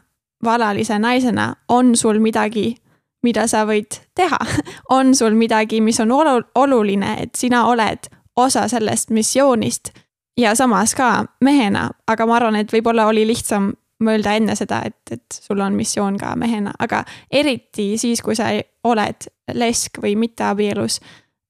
valalise 0.43 0.97
naisena, 0.99 1.53
on 1.69 1.95
sul 1.95 2.19
midagi, 2.19 2.75
mida 3.23 3.47
sa 3.47 3.65
võid 3.65 3.99
teha 4.15 4.39
on 4.97 5.15
sul 5.15 5.37
midagi, 5.37 5.81
mis 5.81 5.99
on 5.99 6.11
olu-, 6.11 6.47
oluline, 6.55 7.15
et 7.21 7.35
sina 7.35 7.65
oled 7.69 8.09
osa 8.35 8.67
sellest 8.67 9.13
missioonist 9.15 9.93
ja 10.37 10.55
samas 10.55 10.95
ka 10.95 11.25
mehena, 11.41 11.89
aga 12.07 12.25
ma 12.25 12.39
arvan, 12.39 12.59
et 12.59 12.73
võib-olla 12.73 13.07
oli 13.07 13.25
lihtsam 13.27 13.71
mõelda 14.03 14.35
enne 14.35 14.55
seda, 14.59 14.81
et, 14.85 14.97
et 15.11 15.39
sul 15.39 15.61
on 15.63 15.75
missioon 15.75 16.17
ka 16.19 16.33
mehena, 16.39 16.73
aga 16.79 17.03
eriti 17.31 17.95
siis, 17.97 18.21
kui 18.21 18.35
sa 18.35 18.49
oled 18.83 19.29
lesk 19.55 20.01
või 20.03 20.15
mitteabielus. 20.19 20.99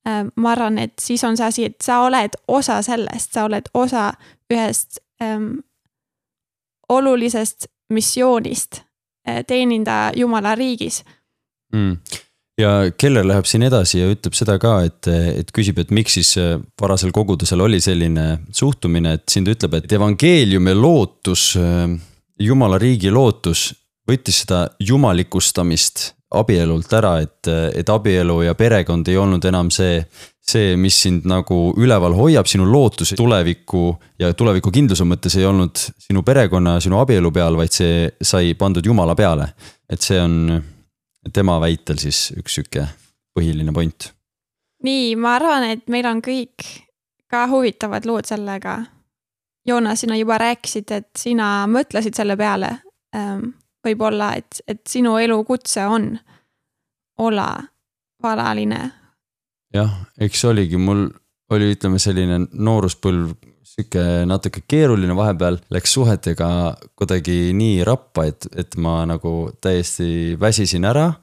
Äh, 0.07 0.25
ma 0.35 0.51
arvan, 0.51 0.77
et 0.77 0.93
siis 1.01 1.24
on 1.24 1.38
see 1.38 1.47
asi, 1.47 1.63
et 1.71 1.81
sa 1.81 2.03
oled 2.05 2.35
osa 2.47 2.81
sellest, 2.85 3.33
sa 3.33 3.47
oled 3.47 3.69
osa 3.74 4.12
ühest 4.53 5.00
ähm, 5.24 5.63
olulisest 6.89 7.65
missioonist 7.89 8.83
äh, 9.27 9.41
teenida 9.47 10.12
Jumala 10.15 10.55
riigis 10.55 11.00
mm. 11.74 11.97
ja 12.62 12.69
Keller 12.97 13.25
läheb 13.25 13.50
siin 13.50 13.65
edasi 13.65 14.03
ja 14.03 14.09
ütleb 14.13 14.38
seda 14.38 14.59
ka, 14.62 14.75
et, 14.85 15.09
et 15.09 15.50
küsib, 15.55 15.81
et 15.81 15.89
miks 15.89 16.19
siis 16.19 16.35
äh, 16.38 16.59
varasel 16.81 17.09
kogudusel 17.15 17.65
oli 17.65 17.81
selline 17.81 18.27
suhtumine, 18.53 19.17
et 19.17 19.25
siin 19.31 19.47
ta 19.47 19.55
ütleb, 19.57 19.79
et 19.79 19.97
evangeeliumi 19.97 20.75
lootus, 20.77 21.53
äh, 21.57 21.88
Jumala 22.45 22.77
riigi 22.77 23.09
lootus 23.09 23.71
võttis 24.05 24.43
seda 24.43 24.67
jumalikustamist 24.83 26.12
abielult 26.32 26.94
ära, 26.94 27.20
et, 27.22 27.48
et 27.75 27.89
abielu 27.89 28.41
ja 28.41 28.55
perekond 28.55 29.08
ei 29.08 29.17
olnud 29.17 29.46
enam 29.46 29.70
see 29.72 30.00
see, 30.46 30.75
mis 30.77 30.98
sind 31.01 31.25
nagu 31.29 31.58
üleval 31.82 32.13
hoiab, 32.17 32.48
sinu 32.50 32.67
lootus 32.70 33.15
tuleviku 33.17 33.96
ja 34.22 34.32
tulevikukindluse 34.38 35.05
mõttes 35.08 35.38
ei 35.39 35.46
olnud 35.50 35.79
sinu 36.05 36.22
perekonna, 36.25 36.77
sinu 36.84 37.00
abielu 37.01 37.32
peal, 37.34 37.58
vaid 37.58 37.74
see 37.74 38.05
sai 38.22 38.53
pandud 38.60 38.86
jumala 38.86 39.15
peale. 39.17 39.50
et 39.89 40.01
see 40.01 40.20
on 40.22 40.62
tema 41.34 41.60
väitel 41.62 41.98
siis 42.01 42.32
üks 42.38 42.58
sihuke 42.58 42.86
põhiline 43.38 43.74
point. 43.74 44.12
nii, 44.84 45.15
ma 45.15 45.36
arvan, 45.39 45.70
et 45.75 45.88
meil 45.89 46.05
on 46.05 46.22
kõik 46.22 46.65
ka 47.29 47.48
huvitavad 47.50 48.05
lood 48.05 48.27
sellega. 48.29 48.84
Joonas, 49.65 50.03
sina 50.03 50.13
juba 50.17 50.38
rääkisid, 50.38 50.91
et 50.94 51.10
sina 51.17 51.65
mõtlesid 51.67 52.13
selle 52.13 52.38
peale 52.38 52.70
ähm,. 53.15 53.55
Võib-olla, 53.86 54.34
et, 54.39 54.62
et 54.68 54.82
sinu 54.89 55.18
elukutse 55.22 55.86
on 55.88 56.13
olla 57.22 57.50
valaline 58.24 58.82
jah, 59.75 59.92
eks 60.22 60.46
oligi, 60.50 60.80
mul 60.80 61.08
oli, 61.54 61.74
ütleme 61.75 62.00
selline 62.01 62.42
nooruspõlv 62.51 63.36
sihuke 63.75 64.04
natuke 64.30 64.63
keeruline, 64.70 65.15
vahepeal 65.18 65.58
läks 65.74 65.96
suhetega 65.98 66.50
kuidagi 66.98 67.54
nii 67.58 67.82
rappa, 67.88 68.27
et, 68.30 68.48
et 68.56 68.77
ma 68.82 69.01
nagu 69.10 69.50
täiesti 69.62 70.38
väsisin 70.39 70.86
ära. 70.88 71.13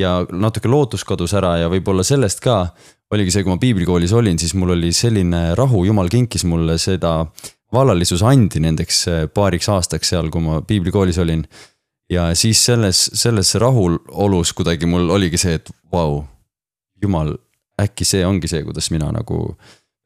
ja 0.00 0.22
natuke 0.32 0.68
lootus 0.68 1.04
kadus 1.04 1.34
ära 1.36 1.58
ja 1.60 1.68
võib-olla 1.68 2.00
sellest 2.02 2.40
ka 2.40 2.70
oligi 3.12 3.34
see, 3.34 3.44
kui 3.44 3.52
ma 3.52 3.60
piiblikoolis 3.60 4.14
olin, 4.16 4.38
siis 4.40 4.54
mul 4.56 4.72
oli 4.72 4.92
selline 4.96 5.54
rahu, 5.58 5.84
jumal 5.84 6.08
kinkis 6.08 6.46
mulle 6.48 6.78
seda 6.78 7.26
vallalisuse 7.74 8.24
andi 8.26 8.62
nendeks 8.64 9.04
paariks 9.34 9.68
aastaks 9.68 10.14
seal, 10.14 10.30
kui 10.32 10.42
ma 10.42 10.62
piiblikoolis 10.66 11.18
olin. 11.20 11.44
Ja 12.10 12.34
siis 12.34 12.64
selles, 12.64 13.10
selles 13.14 13.54
rahulolus 13.54 14.52
kuidagi 14.52 14.86
mul 14.86 15.10
oligi 15.10 15.38
see, 15.38 15.54
et 15.60 15.70
vau 15.92 16.14
wow,, 16.14 16.24
jumal 17.02 17.34
äkki 17.80 18.04
see 18.04 18.24
ongi 18.26 18.50
see, 18.50 18.62
kuidas 18.66 18.90
mina 18.90 19.10
nagu 19.14 19.40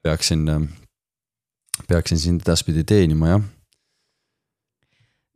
peaksin, 0.04 0.44
peaksin 1.88 2.18
sind 2.18 2.44
edaspidi 2.44 2.84
teenima, 2.84 3.28
jah. 3.34 3.42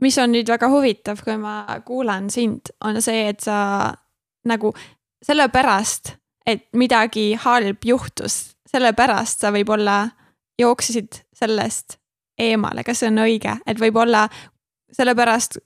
mis 0.02 0.18
on 0.22 0.32
nüüd 0.32 0.48
väga 0.48 0.68
huvitav, 0.70 1.22
kui 1.24 1.36
ma 1.40 1.62
kuulan 1.86 2.30
sind, 2.30 2.70
on 2.84 3.00
see, 3.02 3.26
et 3.32 3.40
sa 3.42 3.94
nagu 4.46 4.72
sellepärast, 5.24 6.14
et 6.46 6.68
midagi 6.78 7.32
halb 7.40 7.84
juhtus, 7.84 8.54
sellepärast 8.68 9.42
sa 9.42 9.50
võib-olla 9.52 10.04
jooksisid 10.58 11.24
sellest 11.36 11.98
eemale, 12.38 12.84
kas 12.86 13.02
see 13.02 13.10
on 13.10 13.24
õige, 13.24 13.56
et 13.66 13.80
võib-olla 13.80 14.28
sellepärast 14.94 15.58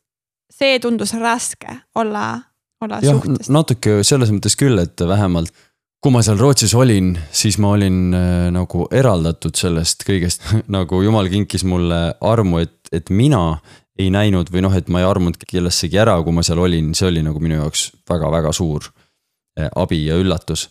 see 0.53 0.79
tundus 0.83 1.15
raske 1.19 1.81
olla, 1.99 2.41
olla 2.85 3.03
jah, 3.03 3.19
suhtes. 3.19 3.51
natuke 3.53 4.01
selles 4.07 4.33
mõttes 4.35 4.59
küll, 4.59 4.79
et 4.83 5.01
vähemalt 5.09 5.53
kui 6.03 6.11
ma 6.11 6.23
seal 6.27 6.41
Rootsis 6.41 6.73
olin, 6.75 7.13
siis 7.31 7.61
ma 7.63 7.77
olin 7.77 7.99
äh, 8.17 8.49
nagu 8.55 8.89
eraldatud 8.91 9.55
sellest 9.59 10.03
kõigest 10.07 10.43
nagu 10.77 11.03
jumal 11.05 11.31
kinkis 11.31 11.65
mulle 11.69 12.03
armu, 12.19 12.65
et, 12.65 12.75
et 12.93 13.13
mina 13.15 13.61
ei 14.01 14.09
näinud 14.11 14.51
või 14.51 14.65
noh, 14.65 14.75
et 14.75 14.89
ma 14.91 15.03
ei 15.03 15.07
armunud 15.07 15.39
kellessegi 15.47 16.01
ära, 16.01 16.17
kui 16.25 16.35
ma 16.35 16.43
seal 16.47 16.63
olin, 16.63 16.91
see 16.97 17.07
oli 17.11 17.23
nagu 17.23 17.39
minu 17.43 17.61
jaoks 17.61 17.91
väga-väga 18.11 18.51
suur 18.57 18.89
äh, 18.91 19.69
abi 19.69 20.07
ja 20.09 20.19
üllatus. 20.19 20.71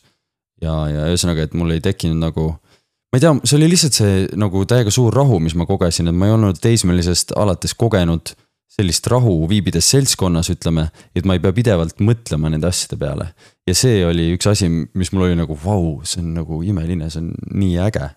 ja, 0.61 0.73
ja 0.91 1.07
ühesõnaga, 1.09 1.47
et 1.47 1.55
mul 1.57 1.71
ei 1.77 1.81
tekkinud 1.81 2.19
nagu, 2.19 2.49
ma 2.51 3.17
ei 3.17 3.23
tea, 3.23 3.31
see 3.45 3.57
oli 3.57 3.71
lihtsalt 3.71 3.97
see 3.97 4.25
nagu 4.41 4.65
täiega 4.67 4.91
suur 4.91 5.15
rahu, 5.15 5.39
mis 5.39 5.55
ma 5.55 5.65
kogesin, 5.69 6.11
et 6.11 6.17
ma 6.17 6.27
ei 6.27 6.35
olnud 6.35 6.59
teismelisest 6.61 7.31
alates 7.39 7.77
kogenud 7.77 8.35
sellist 8.71 9.07
rahu 9.11 9.33
viibides 9.51 9.89
seltskonnas, 9.93 10.51
ütleme, 10.53 10.87
et 11.15 11.27
ma 11.27 11.35
ei 11.35 11.43
pea 11.43 11.55
pidevalt 11.55 11.99
mõtlema 12.03 12.51
nende 12.51 12.69
asjade 12.69 12.99
peale. 13.01 13.31
ja 13.67 13.75
see 13.77 14.05
oli 14.07 14.31
üks 14.35 14.47
asi, 14.49 14.69
mis 14.69 15.11
mul 15.11 15.27
oli 15.27 15.39
nagu 15.39 15.57
vau, 15.63 15.99
see 16.07 16.23
on 16.23 16.31
nagu 16.39 16.61
imeline, 16.63 17.09
see 17.11 17.23
on 17.23 17.33
nii 17.51 17.81
äge. 17.87 18.07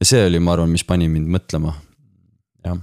ja 0.00 0.10
see 0.12 0.26
oli, 0.28 0.42
ma 0.42 0.56
arvan, 0.56 0.72
mis 0.72 0.84
pani 0.84 1.08
mind 1.08 1.30
mõtlema, 1.32 1.72
jah. 2.68 2.76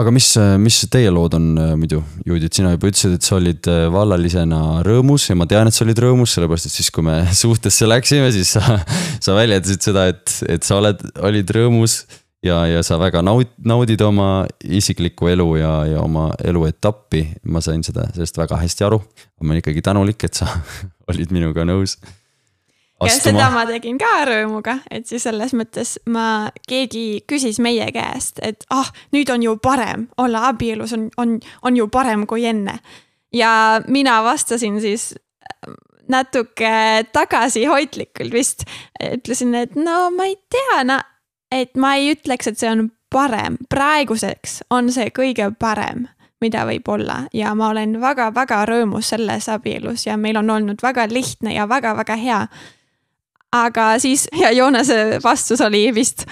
aga 0.00 0.14
mis, 0.14 0.32
mis 0.58 0.80
teie 0.90 1.12
lood 1.14 1.36
on 1.38 1.52
muidu, 1.78 2.02
Judith, 2.26 2.58
sina 2.58 2.74
juba 2.74 2.90
ütlesid, 2.90 3.14
et 3.14 3.26
sa 3.26 3.38
olid 3.38 3.70
vallalisena 3.94 4.80
rõõmus 4.86 5.28
ja 5.30 5.38
ma 5.38 5.46
tean, 5.50 5.70
et 5.70 5.76
sa 5.76 5.86
olid 5.86 6.02
rõõmus, 6.02 6.34
sellepärast 6.34 6.66
et 6.66 6.74
siis, 6.74 6.90
kui 6.90 7.06
me 7.06 7.20
suhtesse 7.44 7.86
läksime, 7.86 8.32
siis 8.34 8.56
sa, 8.58 8.80
sa 9.22 9.38
väljendasid 9.38 9.86
seda, 9.86 10.08
et, 10.10 10.34
et 10.50 10.66
sa 10.66 10.82
oled, 10.82 11.06
olid 11.30 11.54
rõõmus 11.60 12.02
ja, 12.42 12.60
ja 12.66 12.82
sa 12.82 12.98
väga 13.00 13.22
naud-, 13.24 13.52
naudid 13.64 14.00
oma 14.04 14.46
isiklikku 14.64 15.28
elu 15.30 15.48
ja, 15.60 15.72
ja 15.86 16.04
oma 16.04 16.30
eluetappi. 16.44 17.26
ma 17.44 17.60
sain 17.60 17.84
seda, 17.84 18.08
sellest 18.14 18.38
väga 18.38 18.60
hästi 18.60 18.86
aru. 18.86 19.02
ma 19.40 19.52
olen 19.52 19.60
ikkagi 19.62 19.82
tänulik, 19.82 20.24
et 20.24 20.34
sa 20.34 20.48
olid 21.10 21.32
minuga 21.34 21.64
nõus. 21.68 21.98
ja 23.00 23.12
seda 23.12 23.50
ma 23.52 23.66
tegin 23.68 23.98
ka 24.00 24.12
rõõmuga, 24.28 24.78
et 24.90 25.06
siis 25.08 25.24
selles 25.28 25.54
mõttes 25.56 25.98
ma, 26.06 26.50
keegi 26.68 27.22
küsis 27.28 27.60
meie 27.60 27.90
käest, 27.92 28.40
et 28.42 28.64
ah, 28.70 28.88
nüüd 29.12 29.30
on 29.32 29.44
ju 29.44 29.56
parem 29.62 30.08
olla 30.18 30.48
abielus 30.50 30.96
on, 30.96 31.08
on, 31.16 31.38
on 31.62 31.76
ju 31.76 31.88
parem 31.88 32.26
kui 32.26 32.46
enne. 32.48 32.80
ja 33.32 33.80
mina 33.88 34.22
vastasin 34.24 34.80
siis 34.80 35.12
äh, 35.14 35.76
natuke 36.10 37.06
tagasihoidlikult 37.12 38.32
vist, 38.32 38.64
ütlesin, 38.98 39.54
et 39.54 39.76
no 39.76 40.08
ma 40.10 40.26
ei 40.26 40.36
tea, 40.50 40.82
no 40.88 40.98
et 41.50 41.76
ma 41.76 41.94
ei 41.98 42.14
ütleks, 42.14 42.50
et 42.50 42.58
see 42.58 42.70
on 42.70 42.88
parem, 43.10 43.58
praeguseks 43.70 44.60
on 44.70 44.90
see 44.94 45.10
kõige 45.14 45.50
parem, 45.58 46.06
mida 46.40 46.62
võib 46.68 46.88
olla 46.88 47.24
ja 47.36 47.52
ma 47.58 47.70
olen 47.74 47.98
väga-väga 48.00 48.62
rõõmus 48.70 49.10
selles 49.12 49.48
abielus 49.52 50.06
ja 50.06 50.16
meil 50.16 50.38
on 50.40 50.50
olnud 50.50 50.82
väga 50.82 51.08
lihtne 51.10 51.54
ja 51.54 51.66
väga-väga 51.68 52.16
hea. 52.16 52.40
aga 53.52 53.98
siis 53.98 54.28
ja 54.40 54.52
Joonase 54.54 55.18
vastus 55.24 55.60
oli 55.60 55.90
vist 55.94 56.24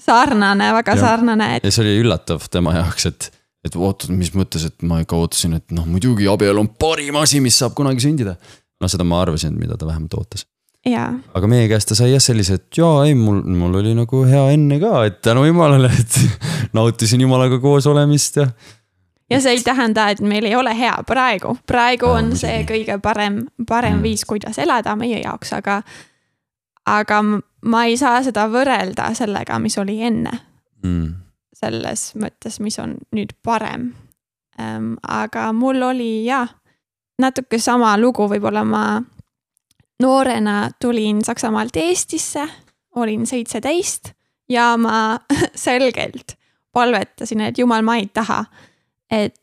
sarnane, 0.00 0.72
väga 0.72 0.96
ja. 0.96 1.00
sarnane 1.00 1.56
et.... 1.56 1.64
ja 1.64 1.70
see 1.70 1.84
oli 1.84 2.00
üllatav 2.02 2.48
tema 2.50 2.74
jaoks, 2.80 3.06
et, 3.06 3.30
et 3.64 3.76
oot, 3.76 4.08
mis 4.08 4.32
mõttes, 4.34 4.64
et 4.66 4.82
ma 4.82 5.02
ikka 5.04 5.16
ootasin, 5.16 5.60
et 5.60 5.76
noh, 5.76 5.86
muidugi 5.86 6.28
abielu 6.28 6.60
on 6.60 6.72
parim 6.80 7.20
asi, 7.20 7.40
mis 7.44 7.58
saab 7.60 7.76
kunagi 7.76 8.02
sündida. 8.08 8.36
no 8.80 8.90
seda 8.90 9.04
ma 9.04 9.20
arvasin, 9.22 9.54
mida 9.60 9.76
ta 9.78 9.86
vähemalt 9.86 10.18
ootas 10.18 10.48
aga 11.34 11.48
meie 11.48 11.68
käest 11.68 11.88
ta 11.88 11.96
sai 11.96 12.12
jah 12.12 12.22
sellise, 12.22 12.58
et 12.58 12.78
jaa, 12.78 13.04
ei 13.08 13.14
mul, 13.16 13.40
mul 13.56 13.80
oli 13.80 13.94
nagu 13.96 14.24
hea 14.28 14.44
enne 14.54 14.78
ka, 14.82 15.04
et 15.08 15.20
tänu 15.24 15.44
jumalale, 15.48 15.90
et 16.00 16.18
nautisin 16.76 17.24
jumalaga 17.24 17.58
koos 17.62 17.86
olemist 17.90 18.36
ja. 18.36 18.48
ja 19.30 19.40
see 19.40 19.56
ei 19.56 19.62
tähenda, 19.64 20.10
et 20.12 20.20
meil 20.20 20.44
ei 20.48 20.56
ole 20.56 20.74
hea 20.76 20.96
praegu, 21.08 21.56
praegu 21.66 22.10
ja, 22.10 22.18
on 22.20 22.34
see 22.36 22.62
kõige 22.68 22.98
parem, 23.02 23.44
parem 23.68 23.98
mm. 23.98 24.04
viis, 24.04 24.26
kuidas 24.28 24.60
elada 24.60 24.96
meie 25.00 25.22
jaoks, 25.22 25.54
aga. 25.56 25.80
aga 26.86 27.22
ma 27.64 27.84
ei 27.88 27.96
saa 27.96 28.20
seda 28.22 28.44
võrrelda 28.52 29.08
sellega, 29.16 29.58
mis 29.58 29.78
oli 29.80 30.00
enne 30.04 30.34
mm.. 30.84 31.14
selles 31.56 32.10
mõttes, 32.20 32.60
mis 32.60 32.78
on 32.82 32.98
nüüd 33.16 33.32
parem 33.42 33.94
ähm,. 34.60 34.94
aga 35.00 35.48
mul 35.56 35.80
oli 35.82 36.26
jah, 36.28 36.52
natuke 37.18 37.58
sama 37.58 37.96
lugu, 37.96 38.28
võib-olla 38.28 38.64
ma 38.68 38.84
noorena 40.02 40.70
tulin 40.80 41.24
Saksamaalt 41.24 41.76
Eestisse, 41.76 42.48
olin 42.94 43.26
seitseteist 43.26 44.12
ja 44.48 44.76
ma 44.76 45.18
selgelt 45.54 46.36
palvetasin, 46.72 47.40
et 47.40 47.58
jumal, 47.58 47.82
ma 47.82 47.96
ei 47.96 48.06
taha, 48.12 48.44
et 49.10 49.40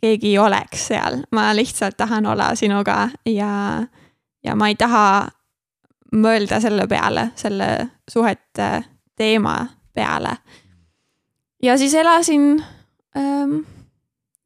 keegi 0.00 0.38
oleks 0.38 0.86
seal, 0.92 1.22
ma 1.32 1.50
lihtsalt 1.56 1.96
tahan 1.96 2.26
olla 2.26 2.54
sinuga 2.54 3.08
ja, 3.26 3.82
ja 4.44 4.54
ma 4.54 4.68
ei 4.68 4.76
taha 4.78 5.28
mõelda 6.14 6.60
selle 6.62 6.86
peale, 6.88 7.30
selle 7.36 7.88
suhete 8.08 8.84
teema 9.18 9.58
peale. 9.94 10.36
ja 11.62 11.78
siis 11.78 11.94
elasin 11.94 12.62
ähm, 13.16 13.58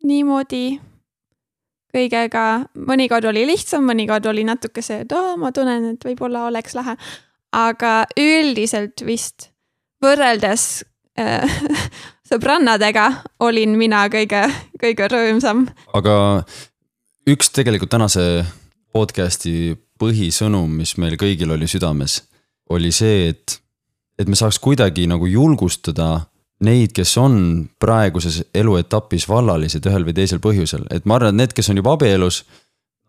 niimoodi 0.03 0.81
kõigega, 1.93 2.45
mõnikord 2.89 3.27
oli 3.31 3.45
lihtsam, 3.49 3.85
mõnikord 3.89 4.27
oli 4.31 4.45
natuke 4.49 4.83
see, 4.85 5.03
et 5.05 5.13
oo, 5.17 5.37
ma 5.41 5.53
tunnen, 5.53 5.93
et 5.95 6.07
võib-olla 6.09 6.47
oleks 6.49 6.77
lahe. 6.79 6.97
aga 7.53 8.07
üldiselt 8.17 9.05
vist 9.05 9.51
võrreldes 10.03 10.85
äh, 11.21 11.61
sõbrannadega 12.31 13.09
olin 13.45 13.77
mina 13.79 14.07
kõige, 14.13 14.47
kõige 14.81 15.09
rõõmsam. 15.13 15.67
aga 15.93 16.15
üks 17.29 17.53
tegelikult 17.53 17.93
tänase 17.93 18.45
podcast'i 18.93 19.77
põhisõnum, 20.01 20.71
mis 20.81 20.97
meil 20.99 21.17
kõigil 21.21 21.53
oli 21.55 21.69
südames, 21.71 22.23
oli 22.73 22.91
see, 22.93 23.29
et, 23.33 23.59
et 24.19 24.29
me 24.29 24.37
saaks 24.39 24.59
kuidagi 24.63 25.07
nagu 25.11 25.29
julgustada 25.31 26.27
neid, 26.65 26.93
kes 26.97 27.15
on 27.21 27.37
praeguses 27.81 28.43
eluetapis 28.55 29.29
vallalised 29.29 29.87
ühel 29.89 30.07
või 30.09 30.17
teisel 30.17 30.43
põhjusel, 30.43 30.87
et 30.91 31.07
ma 31.07 31.19
arvan, 31.19 31.35
et 31.35 31.43
need, 31.43 31.57
kes 31.57 31.71
on 31.73 31.81
juba 31.83 31.97
abielus. 31.99 32.45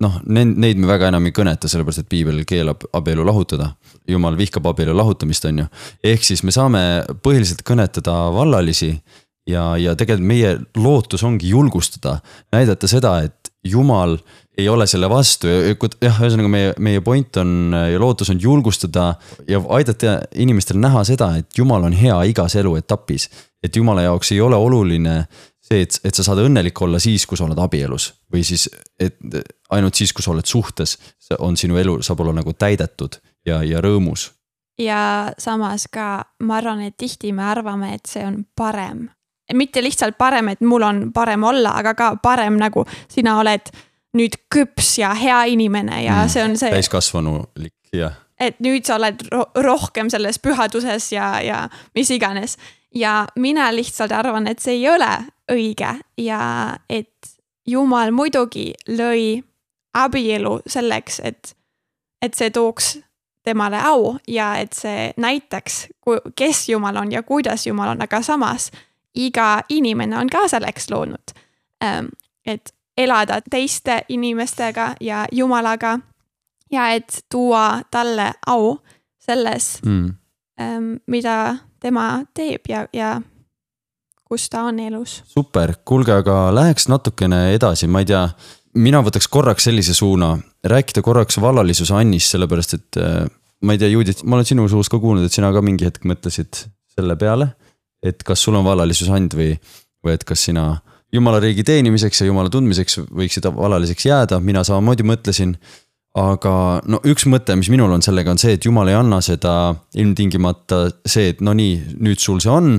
noh, 0.03 0.17
neid, 0.25 0.55
neid 0.59 0.79
me 0.81 0.87
väga 0.89 1.11
enam 1.13 1.25
ei 1.29 1.31
kõneta, 1.31 1.69
sellepärast 1.69 2.01
et 2.01 2.09
piibel 2.09 2.41
keelab 2.49 2.83
abielu 2.93 3.25
lahutada. 3.25 3.75
jumal 4.07 4.37
vihkab 4.37 4.65
abielu 4.67 4.95
lahutamist, 4.97 5.45
on 5.45 5.63
ju. 5.63 5.65
ehk 6.03 6.23
siis 6.23 6.43
me 6.43 6.51
saame 6.51 7.03
põhiliselt 7.23 7.63
kõnetada 7.63 8.33
vallalisi 8.33 8.93
ja, 9.47 9.77
ja 9.77 9.95
tegelikult 9.95 10.27
meie 10.27 10.57
lootus 10.75 11.23
ongi 11.23 11.49
julgustada, 11.49 12.19
näidata 12.51 12.87
seda, 12.87 13.21
et 13.23 13.53
jumal 13.63 14.17
ei 14.57 14.69
ole 14.69 14.87
selle 14.87 15.09
vastu 15.09 15.49
ja 15.49 15.73
jah, 15.73 16.19
ühesõnaga 16.21 16.49
meie, 16.51 16.73
meie 16.83 17.01
point 17.01 17.37
on 17.41 17.73
ja 17.73 17.99
lootus 17.99 18.29
on 18.29 18.41
julgustada 18.41 19.13
ja 19.49 19.61
aidata 19.77 20.19
inimestel 20.35 20.77
näha 20.81 21.03
seda, 21.07 21.31
et 21.41 21.57
jumal 21.57 21.87
on 21.89 21.95
hea 21.97 22.19
igas 22.29 22.55
eluetapis. 22.55 23.29
et 23.63 23.75
jumala 23.75 24.01
jaoks 24.01 24.31
ei 24.31 24.41
ole 24.41 24.55
oluline 24.55 25.23
see, 25.63 25.81
et, 25.81 25.99
et 26.03 26.15
sa 26.15 26.25
saad 26.25 26.43
õnnelik 26.43 26.81
olla 26.81 26.99
siis, 26.99 27.25
kui 27.25 27.39
sa 27.39 27.47
oled 27.47 27.59
abielus 27.59 28.11
või 28.33 28.43
siis, 28.45 28.67
et 28.99 29.17
ainult 29.73 29.95
siis, 29.95 30.13
kui 30.13 30.23
sa 30.23 30.33
oled 30.33 30.45
suhtes, 30.45 30.97
on 31.39 31.57
sinu 31.57 31.77
elu, 31.81 32.01
saab 32.03 32.21
olla 32.21 32.35
nagu 32.41 32.53
täidetud 32.53 33.17
ja, 33.47 33.61
ja 33.63 33.81
rõõmus. 33.81 34.29
ja 34.79 35.31
samas 35.37 35.87
ka 35.91 36.25
ma 36.43 36.59
arvan, 36.59 36.83
et 36.87 36.97
tihti 36.97 37.33
me 37.33 37.45
arvame, 37.47 37.93
et 37.95 38.05
see 38.09 38.25
on 38.25 38.43
parem. 38.55 39.07
mitte 39.53 39.81
lihtsalt 39.81 40.17
parem, 40.17 40.53
et 40.53 40.61
mul 40.61 40.83
on 40.83 41.01
parem 41.13 41.43
olla, 41.43 41.77
aga 41.79 41.93
ka 41.93 42.15
parem 42.21 42.59
nagu 42.59 42.85
sina 43.09 43.39
oled 43.39 43.73
nüüd 44.17 44.37
küps 44.53 44.97
ja 45.01 45.13
hea 45.17 45.43
inimene 45.53 46.03
ja 46.03 46.23
mm, 46.23 46.29
see 46.29 46.43
on 46.43 46.57
see. 46.59 46.71
täiskasvanulik, 46.73 47.75
jah. 47.93 48.19
et 48.39 48.59
nüüd 48.63 48.85
sa 48.85 48.99
oled 48.99 49.25
ro 49.31 49.45
rohkem 49.65 50.11
selles 50.13 50.39
pühaduses 50.39 51.11
ja, 51.15 51.35
ja 51.41 51.63
mis 51.95 52.11
iganes. 52.13 52.57
ja 52.95 53.25
mina 53.35 53.71
lihtsalt 53.73 54.11
arvan, 54.11 54.47
et 54.47 54.59
see 54.59 54.77
ei 54.81 54.89
ole 54.89 55.11
õige 55.51 55.95
ja 56.17 56.43
et 56.89 57.33
jumal 57.67 58.11
muidugi 58.11 58.73
lõi 58.87 59.41
abielu 59.93 60.59
selleks, 60.67 61.19
et, 61.23 61.55
et 62.21 62.33
see 62.33 62.49
tooks 62.53 62.97
temale 63.43 63.79
au 63.83 64.15
ja 64.27 64.55
et 64.61 64.73
see 64.73 65.11
näitaks, 65.17 65.87
kes 66.35 66.69
Jumal 66.69 66.97
on 67.01 67.11
ja 67.11 67.23
kuidas 67.23 67.67
Jumal 67.67 67.93
on, 67.95 68.01
aga 68.01 68.21
samas 68.23 68.71
iga 69.15 69.61
inimene 69.69 70.17
on 70.17 70.29
ka 70.31 70.47
selleks 70.47 70.89
loonud. 70.89 71.35
Ähm, 71.83 72.07
et 72.45 72.73
elada 72.97 73.41
teiste 73.49 74.01
inimestega 74.09 74.95
ja 75.01 75.25
Jumalaga. 75.31 75.99
ja 76.71 76.89
et 76.89 77.25
tuua 77.31 77.81
talle 77.91 78.33
au 78.47 78.77
selles 79.19 79.79
mm., 79.85 80.13
mida 81.07 81.55
tema 81.79 82.23
teeb 82.33 82.69
ja, 82.69 82.87
ja 82.93 83.21
kus 84.23 84.49
ta 84.49 84.63
on 84.69 84.79
elus. 84.79 85.21
super, 85.25 85.75
kuulge, 85.85 86.13
aga 86.13 86.49
läheks 86.55 86.87
natukene 86.89 87.53
edasi, 87.53 87.87
ma 87.87 88.01
ei 88.03 88.09
tea, 88.09 88.23
mina 88.81 89.01
võtaks 89.05 89.29
korraks 89.29 89.67
sellise 89.69 89.93
suuna, 89.97 90.35
rääkida 90.65 91.03
korraks 91.05 91.37
vallalisuse 91.41 91.93
Annist, 91.97 92.33
sellepärast 92.33 92.77
et 92.79 93.01
äh, 93.01 93.27
ma 93.61 93.75
ei 93.75 93.81
tea, 93.81 93.91
Judith, 93.93 94.25
ma 94.25 94.39
olen 94.39 94.49
sinu 94.49 94.65
suust 94.71 94.91
ka 94.93 94.99
kuulnud, 95.01 95.27
et 95.27 95.35
sina 95.35 95.51
ka 95.53 95.61
mingi 95.65 95.87
hetk 95.87 96.07
mõtlesid 96.09 96.65
selle 96.95 97.17
peale. 97.19 97.53
et 98.03 98.19
kas 98.27 98.41
sul 98.43 98.57
on 98.59 98.65
vallalisus 98.65 99.07
and 99.15 99.31
või, 99.31 99.53
või 100.03 100.17
et 100.17 100.25
kas 100.27 100.41
sina 100.49 100.81
jumala 101.13 101.39
riigi 101.43 101.63
teenimiseks 101.67 102.21
ja 102.23 102.27
jumala 102.29 102.51
tundmiseks 102.53 102.99
võiksid 103.13 103.47
alaliseks 103.51 104.07
jääda, 104.09 104.39
mina 104.43 104.63
samamoodi 104.67 105.05
mõtlesin. 105.07 105.55
aga 106.13 106.81
no 106.85 106.99
üks 107.09 107.25
mõte, 107.25 107.55
mis 107.57 107.71
minul 107.73 107.89
on 107.89 108.03
sellega, 108.05 108.29
on 108.29 108.37
see, 108.37 108.53
et 108.53 108.65
jumal 108.65 108.85
ei 108.91 108.93
anna 108.93 109.17
seda 109.25 109.73
ilmtingimata 109.97 110.83
see, 111.09 111.31
et 111.31 111.41
no 111.41 111.55
nii, 111.57 111.79
nüüd 112.05 112.21
sul 112.21 112.37
see 112.43 112.51
on. 112.53 112.75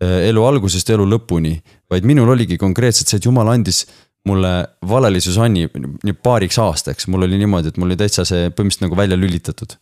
Eh, 0.00 0.30
elu 0.30 0.44
algusest 0.48 0.88
elu 0.88 1.04
lõpuni, 1.04 1.58
vaid 1.92 2.06
minul 2.08 2.32
oligi 2.32 2.56
konkreetselt 2.56 3.12
see, 3.12 3.20
et 3.20 3.28
jumal 3.28 3.50
andis 3.52 3.82
mulle 4.24 4.52
valelisus 4.88 5.36
Anni 5.40 5.68
paariks 6.22 6.56
aastaks, 6.60 7.06
mul 7.08 7.26
oli 7.26 7.36
niimoodi, 7.40 7.68
et 7.68 7.76
mul 7.80 7.90
oli 7.90 8.00
täitsa 8.00 8.24
see 8.28 8.48
põhimõtteliselt 8.48 8.86
nagu 8.86 8.96
välja 8.96 9.16
lülitatud. 9.20 9.76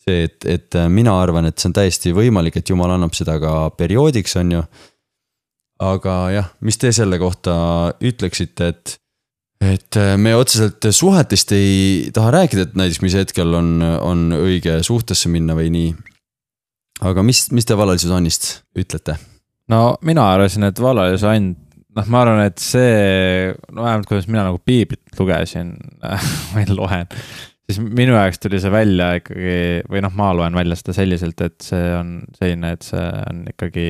see, 0.00 0.24
et, 0.24 0.46
et 0.48 0.76
mina 0.88 1.12
arvan, 1.20 1.46
et 1.46 1.58
see 1.60 1.68
on 1.68 1.76
täiesti 1.76 2.14
võimalik, 2.16 2.56
et 2.56 2.70
jumal 2.70 2.94
annab 2.94 3.14
seda 3.14 3.36
ka 3.38 3.70
perioodiks, 3.78 4.36
on 4.40 4.52
ju 4.56 4.62
aga 5.80 6.16
jah, 6.34 6.50
mis 6.66 6.78
te 6.80 6.92
selle 6.94 7.18
kohta 7.20 7.54
ütleksite, 8.04 8.68
et, 8.72 8.94
et 9.64 9.98
äh, 10.00 10.14
me 10.20 10.34
otseselt 10.36 10.90
suhetest 10.94 11.54
ei 11.56 12.10
taha 12.14 12.34
rääkida, 12.36 12.68
et 12.68 12.76
näiteks 12.78 13.02
mis 13.04 13.16
hetkel 13.18 13.56
on, 13.56 13.78
on 13.82 14.28
õige 14.36 14.80
suhtesse 14.86 15.32
minna 15.32 15.56
või 15.58 15.72
nii. 15.74 15.90
aga 17.08 17.24
mis, 17.26 17.48
mis 17.56 17.68
te 17.68 17.78
vallalise 17.78 18.12
Annist 18.12 18.52
ütlete? 18.78 19.16
no 19.72 19.96
mina 20.04 20.30
arvasin, 20.34 20.68
et 20.68 20.80
vallalise 20.82 21.28
Ann, 21.30 21.54
noh, 21.96 22.10
ma 22.12 22.24
arvan, 22.24 22.44
et 22.44 22.60
see, 22.60 23.54
no 23.72 23.86
vähemalt 23.86 24.10
kuidas 24.10 24.28
mina 24.28 24.48
nagu 24.50 24.60
piiblit 24.64 25.20
lugesin 25.20 25.76
või 26.54 26.68
loen 26.74 27.08
siis 27.70 27.78
minu 27.86 28.16
jaoks 28.16 28.40
tuli 28.42 28.58
see 28.60 28.72
välja 28.72 29.12
ikkagi 29.20 29.52
või 29.90 30.02
noh, 30.02 30.14
ma 30.18 30.32
loen 30.36 30.56
välja 30.58 30.76
seda 30.78 30.96
selliselt, 30.96 31.40
et 31.44 31.62
see 31.62 31.92
on 31.94 32.18
selline, 32.36 32.74
et 32.74 32.86
see 32.86 33.06
on 33.30 33.44
ikkagi 33.52 33.86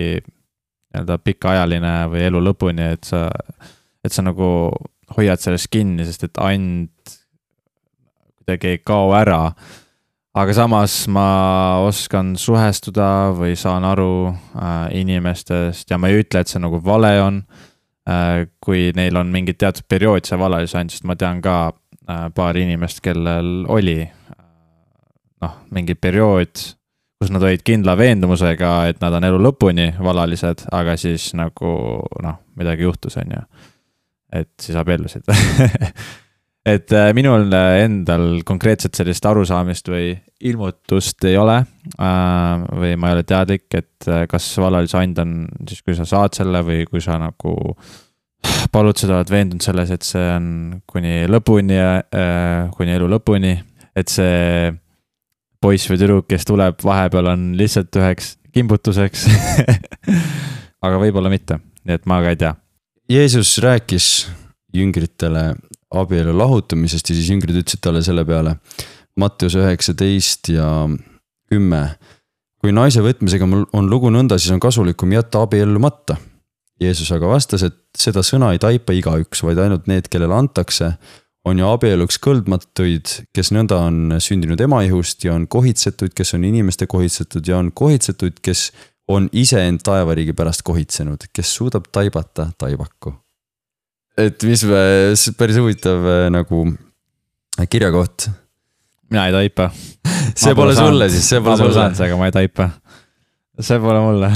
nii-öelda 0.90 1.18
pikaajaline 1.22 1.94
või 2.10 2.24
elu 2.26 2.40
lõpuni, 2.50 2.92
et 2.96 3.06
sa, 3.06 3.28
et 4.04 4.12
sa 4.12 4.24
nagu 4.26 4.70
hoiad 5.16 5.42
sellest 5.42 5.70
kinni, 5.70 6.06
sest 6.06 6.26
et 6.26 6.40
and 6.42 6.90
kuidagi 8.40 8.74
ei 8.74 8.78
kao 8.78 9.12
ära. 9.14 9.52
aga 10.34 10.52
samas 10.54 11.08
ma 11.10 11.82
oskan 11.82 12.36
suhestuda 12.38 13.32
või 13.34 13.56
saan 13.58 13.84
aru 13.84 14.30
äh, 14.30 14.86
inimestest 15.00 15.90
ja 15.90 15.98
ma 15.98 16.08
ei 16.08 16.22
ütle, 16.22 16.40
et 16.40 16.48
see 16.48 16.62
nagu 16.62 16.78
vale 16.84 17.16
on 17.22 17.42
äh,. 18.08 18.46
kui 18.60 18.92
neil 18.94 19.16
on 19.16 19.26
mingi 19.26 19.54
teatud 19.54 19.84
periood 19.88 20.24
see 20.24 20.38
valalis 20.38 20.74
and, 20.74 20.90
sest 20.90 21.04
ma 21.04 21.16
tean 21.18 21.42
ka 21.42 21.72
äh, 22.08 22.28
paari 22.34 22.62
inimest, 22.62 23.02
kellel 23.02 23.66
oli 23.68 24.02
äh, 24.06 24.44
noh, 25.42 25.56
mingi 25.70 25.94
periood 25.94 26.62
kus 27.20 27.32
nad 27.34 27.44
olid 27.44 27.62
kindla 27.66 27.96
veendumusega, 28.00 28.70
et 28.88 29.02
nad 29.02 29.12
on 29.18 29.26
elu 29.28 29.42
lõpuni 29.44 29.90
valalised, 30.00 30.64
aga 30.72 30.96
siis 31.00 31.30
nagu 31.36 31.74
noh, 32.24 32.40
midagi 32.56 32.86
juhtus, 32.88 33.18
on 33.20 33.36
ju. 33.36 33.44
et 34.40 34.50
siis 34.62 34.78
abiellusid 34.80 35.28
et 36.74 36.92
äh, 36.92 37.10
minul 37.16 37.48
endal 37.52 38.42
konkreetselt 38.46 38.96
sellist 38.98 39.24
arusaamist 39.26 39.88
või 39.88 40.12
ilmutust 40.48 41.24
ei 41.28 41.38
ole. 41.40 41.60
Äh, 41.96 42.66
või 42.82 42.94
ma 43.00 43.10
ei 43.10 43.18
ole 43.18 43.24
teadlik, 43.28 43.66
et 43.74 44.08
äh, 44.08 44.26
kas 44.30 44.50
vallalise 44.60 45.00
and 45.00 45.18
on 45.22 45.34
siis, 45.66 45.82
kui 45.82 45.96
sa 45.96 46.06
saad 46.08 46.36
selle 46.36 46.62
või 46.66 46.84
kui 46.88 47.02
sa 47.04 47.18
nagu 47.20 47.56
palud 48.72 48.96
seda, 48.96 49.18
oled 49.18 49.32
veendunud 49.32 49.64
selles, 49.64 49.90
et 49.92 50.06
see 50.06 50.26
on 50.34 50.46
kuni 50.88 51.24
lõpuni, 51.28 51.76
kuni 52.76 52.94
elu 52.94 53.08
lõpuni, 53.10 53.52
et 53.98 54.08
see 54.08 54.70
poiss 55.60 55.90
või 55.90 56.00
tüdruk, 56.00 56.28
kes 56.30 56.46
tuleb 56.48 56.80
vahepeal, 56.84 57.32
on 57.34 57.50
lihtsalt 57.58 57.96
üheks 58.00 58.34
kimbutuseks 58.54 59.26
aga 60.84 61.00
võib-olla 61.00 61.32
mitte, 61.32 61.60
nii 61.84 61.98
et 61.98 62.06
ma 62.08 62.20
ka 62.24 62.32
ei 62.32 62.40
tea. 62.40 62.54
Jeesus 63.10 63.56
rääkis 63.62 64.06
jüngritele 64.74 65.50
abielu 65.90 66.32
lahutamisest 66.38 67.10
ja 67.10 67.16
siis 67.18 67.30
jüngrid 67.32 67.58
ütlesid 67.58 67.82
talle 67.82 68.02
selle 68.06 68.24
peale. 68.26 68.56
Mattius 69.18 69.56
üheksateist 69.58 70.52
ja 70.54 70.68
kümme. 71.50 71.82
kui 72.60 72.72
naise 72.76 73.00
võtmisega 73.00 73.46
on 73.72 73.86
lugu 73.88 74.10
nõnda, 74.12 74.36
siis 74.38 74.52
on 74.52 74.60
kasulikum 74.60 75.12
jätta 75.12 75.40
abiellumata. 75.42 76.18
Jeesus 76.80 77.10
aga 77.12 77.28
vastas, 77.28 77.64
et 77.64 77.76
seda 77.96 78.22
sõna 78.24 78.52
ei 78.52 78.60
taipa 78.60 78.92
igaüks, 78.96 79.42
vaid 79.44 79.58
ainult 79.60 79.88
need, 79.88 80.08
kellele 80.12 80.36
antakse 80.36 80.92
on 81.48 81.60
ju 81.60 81.68
abieluks 81.70 82.18
kõlbmatuid, 82.20 83.12
kes 83.34 83.50
nõnda 83.56 83.80
on 83.86 84.16
sündinud 84.20 84.60
ema 84.60 84.82
ihust 84.84 85.24
ja 85.24 85.34
on 85.34 85.46
kohitsetuid, 85.50 86.12
kes 86.16 86.34
on 86.36 86.44
inimeste 86.44 86.88
kohitsetud 86.90 87.48
ja 87.48 87.58
on 87.60 87.70
kohitsetuid, 87.72 88.42
kes 88.44 88.68
on 89.10 89.28
iseend 89.32 89.82
taevariigi 89.86 90.34
pärast 90.36 90.62
kohitsenud, 90.66 91.30
kes 91.32 91.54
suudab 91.56 91.88
taibata 91.92 92.50
taibaku. 92.58 93.14
et 94.18 94.42
mis 94.44 94.64
päris 95.38 95.56
huvitav 95.56 96.04
äh, 96.04 96.26
nagu 96.30 96.66
kirjakoht. 97.70 98.28
mina 99.10 99.26
ei 99.26 99.32
taipa. 99.32 99.70
see 100.40 100.54
pole 100.54 100.76
sulle 100.76 101.08
siis, 101.10 101.28
see 101.28 101.40
pole 101.40 101.56
sulle. 101.56 101.88
aga 102.04 102.20
ma 102.20 102.28
ei 102.28 102.36
taipa. 102.36 102.70
see 103.60 103.80
pole 103.80 104.04
mulle 104.04 104.30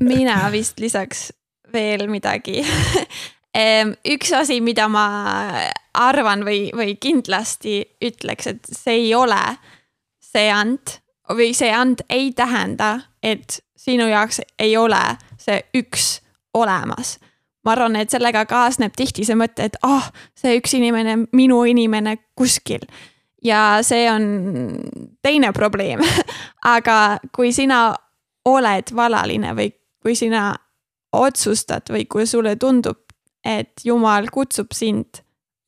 mina 0.00 0.38
vist 0.52 0.80
lisaks 0.80 1.30
veel 1.72 2.06
midagi 2.12 2.60
üks 3.56 4.32
asi, 4.36 4.60
mida 4.60 4.88
ma 4.92 5.06
arvan 5.96 6.44
või, 6.44 6.68
või 6.76 6.96
kindlasti 7.00 7.80
ütleks, 8.04 8.50
et 8.50 8.68
see 8.68 8.98
ei 9.06 9.14
ole 9.16 9.40
see 10.20 10.50
and 10.52 10.98
või 11.32 11.54
see 11.56 11.72
and 11.72 12.02
ei 12.12 12.32
tähenda, 12.36 13.00
et 13.22 13.60
sinu 13.76 14.06
jaoks 14.10 14.40
ei 14.58 14.76
ole 14.76 15.02
see 15.40 15.62
üks 15.74 16.20
olemas. 16.54 17.18
ma 17.64 17.72
arvan, 17.72 17.96
et 17.96 18.10
sellega 18.10 18.44
kaasneb 18.46 18.94
tihti 18.96 19.24
see 19.26 19.34
mõte, 19.34 19.66
et 19.66 19.76
ah 19.82 19.96
oh,, 19.96 20.10
see 20.38 20.58
üks 20.60 20.76
inimene, 20.78 21.18
minu 21.32 21.64
inimene 21.64 22.16
kuskil. 22.38 22.84
ja 23.44 23.78
see 23.82 24.10
on 24.10 24.28
teine 25.22 25.52
probleem 25.52 26.00
aga 26.76 27.18
kui 27.32 27.52
sina 27.52 27.94
oled 28.46 28.94
valaline 28.94 29.54
või 29.54 29.72
kui 30.02 30.14
sina 30.14 30.52
otsustad 31.12 31.90
või 31.90 32.04
kui 32.06 32.26
sulle 32.26 32.56
tundub, 32.56 33.05
et 33.46 33.84
Jumal 33.84 34.26
kutsub 34.32 34.74
sind 34.74 35.22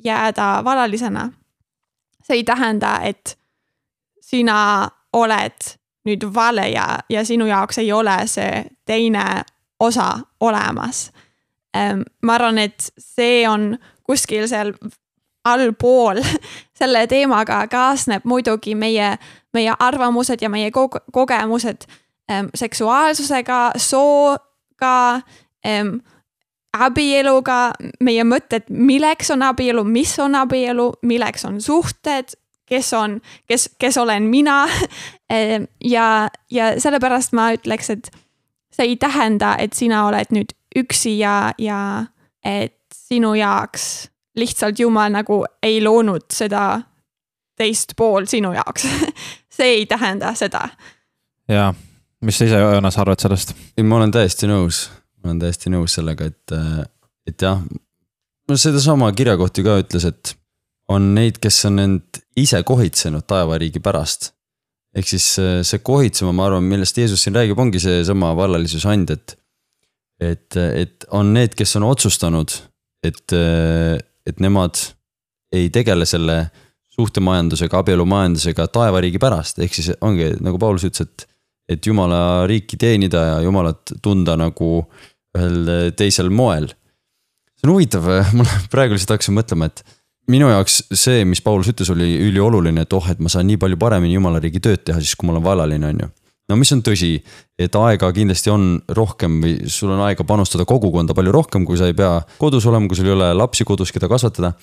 jääda 0.05 0.61
valalisena. 0.65 1.33
see 2.23 2.37
ei 2.37 2.45
tähenda, 2.45 2.99
et 3.03 3.39
sina 4.21 4.89
oled 5.13 5.79
nüüd 6.05 6.25
vale 6.35 6.69
ja, 6.69 6.99
ja 7.09 7.25
sinu 7.25 7.47
jaoks 7.47 7.79
ei 7.79 7.93
ole 7.93 8.17
see 8.27 8.65
teine 8.85 9.45
osa 9.81 10.19
olemas. 10.41 11.11
Ehm, 11.75 12.03
ma 12.23 12.35
arvan, 12.35 12.59
et 12.59 12.93
see 12.99 13.49
on 13.49 13.77
kuskil 14.03 14.49
seal 14.49 14.73
allpool 15.45 16.21
selle 16.79 17.07
teemaga 17.07 17.63
kaasneb 17.71 18.27
muidugi 18.29 18.75
meie, 18.75 19.15
meie 19.55 19.75
arvamused 19.79 20.43
ja 20.43 20.51
meie 20.53 20.71
kogemused 21.13 21.89
ähm, 22.31 22.53
seksuaalsusega, 22.55 23.71
sooga 23.77 25.21
ähm,, 25.67 25.99
abieluga, 26.77 27.73
meie 28.05 28.25
mõtted, 28.25 28.69
milleks 28.69 29.31
on 29.31 29.43
abielu, 29.43 29.85
mis 29.85 30.13
on 30.19 30.35
abielu, 30.39 30.93
milleks 31.03 31.45
on 31.49 31.61
suhted, 31.61 32.35
kes 32.69 32.93
on, 32.93 33.19
kes, 33.49 33.71
kes 33.79 33.99
olen 33.99 34.29
mina. 34.29 34.67
Ehm, 35.29 35.67
ja, 35.85 36.29
ja 36.51 36.71
sellepärast 36.81 37.35
ma 37.37 37.51
ütleks, 37.53 37.91
et 37.93 38.07
see 38.73 38.87
ei 38.87 38.95
tähenda, 38.97 39.57
et 39.61 39.77
sina 39.77 40.07
oled 40.07 40.31
nüüd 40.33 40.55
üksi 40.77 41.19
ja, 41.19 41.51
ja 41.61 42.07
et 42.41 42.79
sinu 42.95 43.35
jaoks 43.37 44.09
lihtsalt 44.39 44.79
Jumal 44.81 45.13
nagu 45.13 45.43
ei 45.63 45.83
loonud 45.85 46.31
seda 46.33 46.81
teist 47.59 47.93
pool 47.97 48.25
sinu 48.31 48.55
jaoks 48.57 48.87
see 49.57 49.75
ei 49.81 49.87
tähenda 49.87 50.33
seda. 50.35 50.69
ja, 51.49 51.75
mis 52.21 52.39
sa 52.39 52.49
ise, 52.49 52.61
Joonas, 52.63 52.99
arvad 52.99 53.21
sellest? 53.21 53.55
ei, 53.77 53.85
ma 53.85 54.01
olen 54.01 54.15
täiesti 54.15 54.49
nõus 54.49 54.87
ma 55.29 55.35
olen 55.35 55.43
täiesti 55.45 55.73
nõus 55.73 55.99
sellega, 55.99 56.25
et, 56.31 56.55
et 57.29 57.45
jah. 57.45 57.61
no 58.49 58.57
sedasama 58.57 59.11
kirjakohti 59.13 59.65
ka 59.67 59.77
ütles, 59.83 60.09
et 60.09 60.33
on 60.89 61.11
neid, 61.19 61.37
kes 61.43 61.61
on 61.69 61.83
end 61.83 62.21
ise 62.41 62.63
kohitsenud 62.65 63.27
taevariigi 63.29 63.83
pärast. 63.85 64.33
ehk 64.97 65.11
siis 65.11 65.27
see 65.69 65.83
kohitsema, 65.85 66.33
ma 66.33 66.47
arvan, 66.49 66.65
millest 66.65 66.97
Jeesus 66.97 67.23
siin 67.23 67.37
räägib, 67.37 67.59
ongi 67.61 67.81
seesama 67.83 68.33
vallalisuse 68.37 68.89
and, 68.89 69.11
et. 69.13 69.37
et, 70.21 70.57
et 70.57 71.05
on 71.15 71.35
need, 71.35 71.53
kes 71.55 71.77
on 71.77 71.85
otsustanud, 71.87 72.57
et, 73.05 73.37
et 74.27 74.41
nemad 74.41 74.81
ei 75.53 75.69
tegele 75.71 76.09
selle 76.09 76.41
suhtemajandusega, 76.97 77.85
abielumajandusega 77.85 78.67
taevariigi 78.75 79.21
pärast, 79.23 79.61
ehk 79.63 79.77
siis 79.77 79.93
ongi 80.01 80.33
nagu 80.41 80.59
Paulus 80.59 80.89
ütles, 80.89 81.05
et 81.05 81.29
et 81.69 81.85
jumala 81.87 82.47
riiki 82.49 82.79
teenida 82.81 83.25
ja 83.27 83.41
jumalat 83.45 83.93
tunda 84.03 84.39
nagu 84.41 84.87
ühel 85.37 85.93
teisel 85.99 86.31
moel. 86.31 86.71
see 87.59 87.69
on 87.69 87.75
huvitav, 87.75 88.07
mul 88.39 88.49
praegu 88.73 88.97
lihtsalt 88.97 89.17
hakkasin 89.17 89.37
mõtlema, 89.37 89.69
et 89.69 89.83
minu 90.31 90.49
jaoks 90.53 90.83
see, 90.93 91.25
mis 91.29 91.43
Paulus 91.45 91.71
ütles, 91.73 91.91
oli 91.93 92.15
ülioluline, 92.29 92.85
et 92.85 92.97
oh, 92.97 93.11
et 93.11 93.21
ma 93.21 93.33
saan 93.33 93.49
nii 93.49 93.61
palju 93.61 93.81
paremini 93.81 94.17
jumala 94.17 94.41
riigi 94.43 94.63
tööd 94.65 94.85
teha, 94.87 95.03
siis 95.03 95.17
kui 95.19 95.29
ma 95.29 95.37
olen 95.37 95.47
vallaline, 95.47 95.93
on 95.93 96.03
ju. 96.05 96.11
no 96.49 96.59
mis 96.61 96.73
on 96.77 96.83
tõsi, 96.85 97.15
et 97.59 97.79
aega 97.81 98.13
kindlasti 98.15 98.53
on 98.53 98.69
rohkem 98.97 99.41
või 99.45 99.55
sul 99.73 99.93
on 99.97 100.05
aega 100.07 100.25
panustada 100.29 100.69
kogukonda 100.69 101.17
palju 101.17 101.35
rohkem, 101.35 101.67
kui 101.69 101.81
sa 101.81 101.89
ei 101.91 101.97
pea 101.97 102.21
kodus 102.39 102.69
olema, 102.71 102.89
kui 102.89 103.01
sul 103.01 103.11
ei 103.11 103.17
ole 103.17 103.33
lapsi 103.37 103.67
kodus, 103.69 103.93
keda 103.95 104.11
kasvatada 104.11 104.55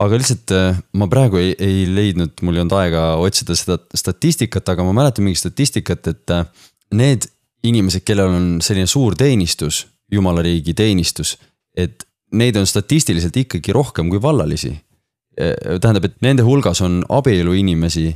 aga 0.00 0.20
lihtsalt 0.20 0.54
äh, 0.56 0.78
ma 0.96 1.08
praegu 1.12 1.40
ei, 1.40 1.52
ei 1.60 1.84
leidnud, 1.88 2.38
mul 2.44 2.56
ei 2.56 2.64
olnud 2.64 2.76
aega 2.78 3.04
otsida 3.20 3.56
seda 3.58 3.76
statistikat, 3.96 4.72
aga 4.72 4.84
ma 4.86 4.94
mäletan 4.96 5.26
mingit 5.26 5.42
statistikat, 5.42 6.08
et 6.12 6.34
äh, 6.34 6.46
need 6.96 7.28
inimesed, 7.66 8.04
kellel 8.08 8.32
on 8.32 8.46
selline 8.64 8.88
suur 8.88 9.16
teenistus, 9.18 9.84
jumala 10.12 10.42
riigi 10.42 10.74
teenistus, 10.74 11.36
et 11.76 12.06
neid 12.32 12.56
on 12.56 12.66
statistiliselt 12.66 13.36
ikkagi 13.36 13.72
rohkem 13.72 14.10
kui 14.10 14.22
vallalisi. 14.22 14.72
Äh, 15.40 15.78
tähendab, 15.80 16.08
et 16.08 16.18
nende 16.24 16.44
hulgas 16.46 16.80
on 16.86 17.00
abielu 17.08 17.54
inimesi 17.58 18.08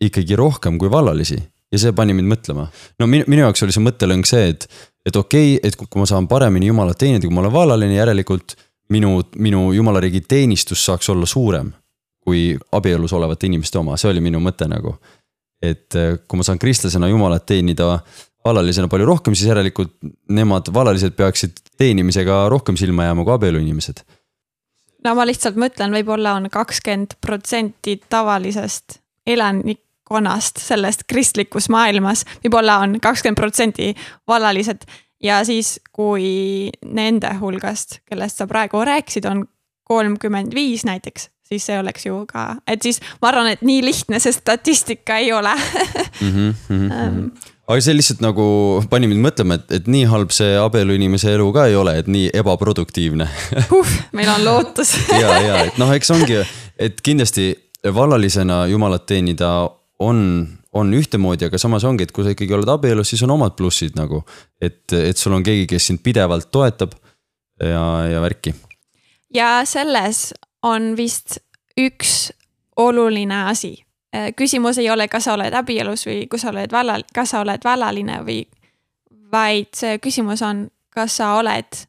ikkagi 0.00 0.36
rohkem 0.36 0.78
kui 0.78 0.90
vallalisi 0.90 1.38
ja 1.72 1.80
see 1.80 1.94
pani 1.96 2.14
mind 2.14 2.30
mõtlema. 2.30 2.68
no 2.98 3.08
minu, 3.10 3.24
minu 3.26 3.42
jaoks 3.42 3.64
oli 3.66 3.74
see 3.74 3.82
mõttelõng 3.82 4.28
see, 4.28 4.52
et, 4.52 4.68
et 5.06 5.16
okei 5.16 5.56
okay,, 5.56 5.68
et 5.68 5.76
kui 5.76 6.00
ma 6.00 6.06
saan 6.06 6.28
paremini 6.30 6.70
jumalat 6.70 6.98
teenida, 7.00 7.26
kui 7.26 7.34
ma 7.34 7.42
olen 7.42 7.54
vallaline, 7.54 7.96
järelikult 7.96 8.54
minu, 8.94 9.18
minu 9.36 9.72
jumala 9.74 10.00
riigi 10.04 10.22
teenistus 10.28 10.84
saaks 10.86 11.10
olla 11.10 11.26
suurem 11.26 11.72
kui 12.26 12.56
abielus 12.74 13.14
olevate 13.14 13.46
inimeste 13.46 13.78
oma, 13.78 13.94
see 14.00 14.10
oli 14.10 14.22
minu 14.24 14.42
mõte 14.42 14.66
nagu. 14.70 14.96
et 15.62 15.94
eh, 15.96 16.18
kui 16.28 16.36
ma 16.36 16.44
saan 16.44 16.58
kristlasena 16.60 17.08
jumalat 17.08 17.46
teenida 17.48 18.00
vallalisena 18.46 18.90
palju 18.92 19.08
rohkem, 19.08 19.34
siis 19.36 19.50
järelikult 19.50 19.94
nemad, 20.32 20.70
vallalised 20.74 21.16
peaksid 21.18 21.58
teenimisega 21.78 22.46
rohkem 22.52 22.78
silma 22.78 23.08
jääma 23.08 23.24
kui 23.26 23.34
abielu 23.34 23.62
inimesed. 23.62 24.04
no 25.04 25.14
ma 25.14 25.26
lihtsalt 25.28 25.58
mõtlen, 25.60 25.94
võib-olla 25.94 26.36
on 26.40 26.50
kakskümmend 26.52 27.18
protsenti 27.20 27.98
tavalisest 28.08 29.00
elanikkonnast 29.26 30.62
sellest 30.62 31.06
kristlikus 31.10 31.68
maailmas, 31.72 32.24
võib-olla 32.44 32.80
on 32.84 33.00
kakskümmend 33.02 33.38
protsenti 33.38 33.92
vallalised 34.28 34.86
ja 35.22 35.42
siis, 35.44 35.76
kui 35.92 36.70
nende 36.84 37.32
hulgast, 37.40 38.00
kellest 38.08 38.42
sa 38.42 38.46
praegu 38.50 38.82
rääkisid, 38.84 39.26
on 39.30 39.46
kolmkümmend 39.86 40.54
viis 40.54 40.84
näiteks, 40.86 41.30
siis 41.46 41.66
see 41.66 41.78
oleks 41.78 42.06
ju 42.06 42.24
ka, 42.30 42.56
et 42.66 42.82
siis 42.82 43.00
ma 43.22 43.30
arvan, 43.30 43.52
et 43.54 43.62
nii 43.66 43.84
lihtne 43.84 44.20
see 44.22 44.34
statistika 44.34 45.20
ei 45.22 45.32
ole 45.32 45.54
mm. 46.22 46.32
-hmm, 46.32 46.54
mm 46.68 46.88
-hmm. 46.88 47.30
Aga 47.66 47.82
see 47.82 47.96
lihtsalt 47.96 48.22
nagu 48.24 48.46
pani 48.90 49.10
mind 49.10 49.24
mõtlema, 49.24 49.58
et, 49.60 49.70
et 49.80 49.88
nii 49.90 50.06
halb 50.10 50.34
see 50.34 50.54
abielu 50.60 50.96
inimese 50.98 51.32
elu 51.34 51.48
ka 51.54 51.66
ei 51.70 51.78
ole, 51.78 51.96
et 52.02 52.10
nii 52.10 52.30
ebaproduktiivne 52.42 53.28
huh, 53.72 53.96
meil 54.16 54.30
on 54.34 54.44
lootus 54.46 54.94
ja, 55.22 55.32
ja 55.42 55.64
et 55.66 55.80
noh, 55.82 55.90
eks 55.96 56.12
ongi, 56.14 56.42
et 56.78 57.02
kindlasti 57.04 57.52
vallalisena 57.94 58.64
jumalat 58.70 59.06
teenida 59.06 59.50
on 60.02 60.22
on 60.76 60.92
ühtemoodi, 60.92 61.46
aga 61.48 61.58
samas 61.60 61.86
ongi, 61.88 62.04
et 62.06 62.12
kui 62.12 62.24
sa 62.24 62.34
ikkagi 62.34 62.52
oled 62.52 62.68
abielus, 62.68 63.08
siis 63.12 63.22
on 63.24 63.32
omad 63.36 63.56
plussid 63.56 63.96
nagu. 63.96 64.22
et, 64.60 64.84
et 64.92 65.16
sul 65.16 65.32
on 65.32 65.44
keegi, 65.44 65.66
kes 65.70 65.88
sind 65.90 66.02
pidevalt 66.04 66.50
toetab 66.52 66.92
ja, 67.62 67.84
ja 68.10 68.20
värki. 68.20 68.54
ja 69.34 69.60
selles 69.64 70.34
on 70.62 70.94
vist 70.98 71.38
üks 71.80 72.32
oluline 72.76 73.46
asi. 73.50 73.85
Äh, 74.16 74.32
küsimus 74.36 74.78
ei 74.78 74.90
ole, 74.90 75.08
kas 75.08 75.24
sa 75.26 75.34
oled 75.34 75.54
abielus 75.54 76.06
või 76.06 76.26
kui 76.30 76.38
sa 76.38 76.52
oled 76.52 76.72
vallal, 76.72 77.02
kas 77.14 77.34
sa 77.34 77.40
oled 77.42 77.64
vallaline 77.64 78.20
või, 78.24 78.44
vaid 79.32 79.72
see 79.76 79.98
küsimus 79.98 80.42
on, 80.46 80.68
kas 80.94 81.18
sa 81.18 81.34
oled 81.40 81.80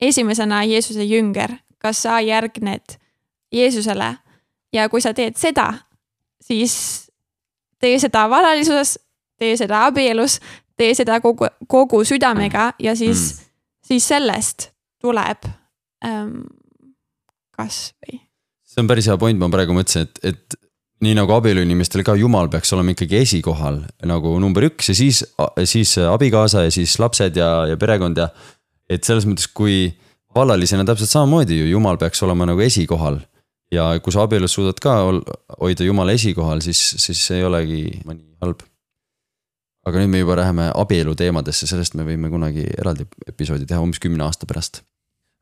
esimesena 0.00 0.62
Jeesuse 0.64 1.04
jünger, 1.04 1.56
kas 1.82 2.04
sa 2.06 2.20
järgned 2.24 2.96
Jeesusele 3.52 4.12
ja 4.72 4.88
kui 4.88 5.02
sa 5.02 5.12
teed 5.14 5.36
seda, 5.40 5.66
siis 6.40 6.76
tee 7.82 7.98
seda 8.00 8.24
valalisuses, 8.30 8.96
tee 9.38 9.56
seda 9.58 9.84
abielus, 9.90 10.38
tee 10.76 10.94
seda 10.94 11.18
kogu, 11.24 11.50
kogu 11.66 12.04
südamega 12.04 12.70
ja 12.78 12.94
siis 12.96 13.32
mm., 13.32 13.42
siis 13.86 14.08
sellest 14.08 14.70
tuleb 15.02 15.50
ähm, 16.04 16.46
kasv 17.56 17.98
või. 18.06 18.22
see 18.64 18.80
on 18.82 18.88
päris 18.88 19.10
hea 19.10 19.18
point, 19.18 19.38
ma 19.38 19.50
praegu 19.52 19.76
mõtlesin, 19.76 20.08
et, 20.08 20.22
et 20.32 20.65
nii 21.04 21.12
nagu 21.18 21.32
abieluinimestel 21.36 22.02
ka 22.06 22.14
jumal 22.16 22.48
peaks 22.52 22.72
olema 22.72 22.94
ikkagi 22.94 23.18
esikohal 23.20 23.82
nagu 24.08 24.36
number 24.40 24.64
üks 24.70 24.88
ja 24.92 24.96
siis, 24.96 25.22
siis 25.68 25.96
abikaasa 26.00 26.64
ja 26.66 26.72
siis 26.72 26.96
lapsed 27.02 27.36
ja, 27.36 27.50
ja 27.68 27.76
perekond 27.80 28.16
ja. 28.16 28.30
et 28.88 29.04
selles 29.04 29.26
mõttes, 29.28 29.50
kui 29.52 29.90
vallalisena 30.36 30.84
täpselt 30.88 31.12
samamoodi 31.12 31.58
ju 31.60 31.68
jumal 31.74 31.98
peaks 32.00 32.22
olema 32.24 32.48
nagu 32.48 32.60
esikohal. 32.64 33.20
ja 33.72 33.88
kui 34.00 34.14
sa 34.14 34.22
abielus 34.22 34.54
suudad 34.54 34.78
ka 34.80 34.94
hoida 35.60 35.84
jumala 35.84 36.14
esikohal, 36.14 36.60
siis, 36.62 36.80
siis 37.02 37.22
ei 37.34 37.44
olegi 37.44 38.00
mõni 38.06 38.22
halb. 38.40 38.62
aga 39.86 40.02
nüüd 40.02 40.12
me 40.12 40.20
juba 40.22 40.36
läheme 40.40 40.70
abielu 40.74 41.14
teemadesse, 41.18 41.66
sellest 41.66 41.94
me 41.98 42.06
võime 42.06 42.30
kunagi 42.30 42.64
eraldi 42.78 43.06
episoodi 43.28 43.66
teha 43.66 43.80
umbes 43.82 44.00
kümne 44.02 44.24
aasta 44.24 44.46
pärast. 44.46 44.80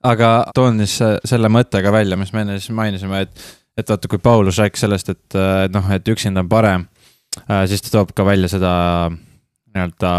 aga 0.02 0.30
toon 0.54 0.82
siis 0.82 0.98
se- 0.98 1.18
selle 1.24 1.48
mõtte 1.48 1.82
ka 1.82 1.92
välja, 1.92 2.16
mis 2.16 2.32
me 2.32 2.42
enne 2.42 2.58
siis 2.58 2.74
mainisime, 2.74 3.20
et, 3.28 3.44
et 3.78 3.90
vaata, 3.90 4.10
kui 4.10 4.22
Paulus 4.22 4.60
rääkis 4.62 4.84
sellest, 4.87 5.10
et 5.12 5.38
äh, 5.38 5.66
noh, 5.72 5.90
et 5.94 6.08
üksinda 6.08 6.44
on 6.44 6.50
parem, 6.50 6.88
siis 7.66 7.82
ta 7.82 7.96
toob 7.96 8.12
ka 8.14 8.26
välja 8.26 8.46
seda 8.52 8.72
nii-öelda, 9.10 10.10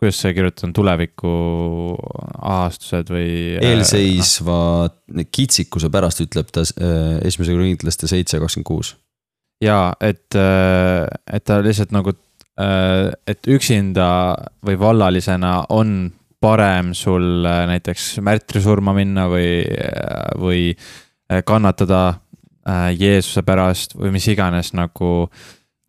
kuidas 0.00 0.20
see 0.22 0.32
kirjutatud 0.36 0.70
on, 0.70 0.74
tuleviku 0.76 1.32
ahastused 2.40 3.12
või. 3.12 3.30
äh, 3.56 3.66
eelseisva 3.72 4.58
kitsikuse 5.32 5.90
pärast 5.92 6.22
ütleb 6.24 6.52
ta 6.52 6.64
äh, 6.64 7.18
esimese 7.28 7.56
korintlaste 7.56 8.08
seitse 8.10 8.40
kakskümmend 8.40 8.68
kuus. 8.68 8.94
jaa, 9.64 9.90
et, 10.04 10.36
et 10.36 11.44
ta 11.48 11.62
lihtsalt 11.64 11.92
nagu, 11.96 12.12
et 12.56 13.48
üksinda 13.52 14.08
või 14.64 14.76
vallalisena 14.80 15.62
on 15.72 16.10
parem 16.40 16.92
sul 16.94 17.44
äh, 17.46 17.64
näiteks 17.70 18.18
märtrisurma 18.24 18.94
minna 18.96 19.26
või, 19.30 19.64
või 20.40 20.60
äh, 20.72 21.42
kannatada 21.46 22.02
äh, 22.08 22.20
Jeesuse 22.98 23.44
pärast 23.46 23.94
või 23.94 24.14
mis 24.16 24.26
iganes 24.32 24.72
nagu 24.74 25.28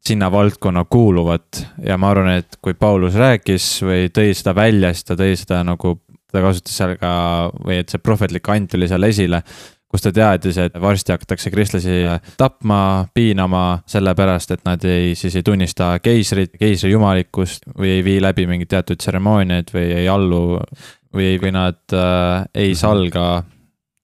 sinna 0.07 0.29
valdkonna 0.31 0.85
kuuluvat 0.89 1.63
ja 1.83 1.97
ma 1.97 2.11
arvan, 2.13 2.37
et 2.39 2.59
kui 2.61 2.77
Paulus 2.79 3.17
rääkis 3.17 3.65
või 3.83 4.11
tõi 4.13 4.35
seda 4.37 4.53
välja, 4.55 4.93
siis 4.93 5.07
ta 5.07 5.17
tõi 5.19 5.33
seda 5.35 5.63
nagu, 5.67 5.97
ta 6.31 6.43
kasutas 6.45 6.77
seal 6.77 6.93
ka 7.01 7.15
või 7.57 7.81
et 7.81 7.89
see 7.91 8.03
prohvetlik 8.03 8.47
ant 8.53 8.71
tuli 8.71 8.87
seal 8.87 9.09
esile 9.09 9.41
kus 9.87 10.03
ta 10.03 10.11
teadis, 10.11 10.57
et 10.59 10.75
varsti 10.81 11.13
hakatakse 11.15 11.51
kristlasi 11.51 11.97
tapma, 12.39 13.07
piinama, 13.15 13.79
sellepärast 13.87 14.51
et 14.57 14.65
nad 14.67 14.83
ei, 14.87 15.13
siis 15.15 15.37
ei 15.39 15.45
tunnista 15.47 15.93
keisrit, 16.03 16.57
keisri 16.59 16.91
jumalikkust 16.91 17.69
või 17.71 17.97
ei 17.97 18.05
vii 18.05 18.19
läbi 18.23 18.47
mingeid 18.49 18.73
teatud 18.75 18.99
tseremooniaid 18.99 19.71
või 19.73 19.85
ei 20.01 20.09
allu 20.11 20.41
või, 21.15 21.37
või 21.41 21.53
nad 21.55 21.95
äh, 21.95 22.43
ei 22.67 22.75
salga 22.75 23.45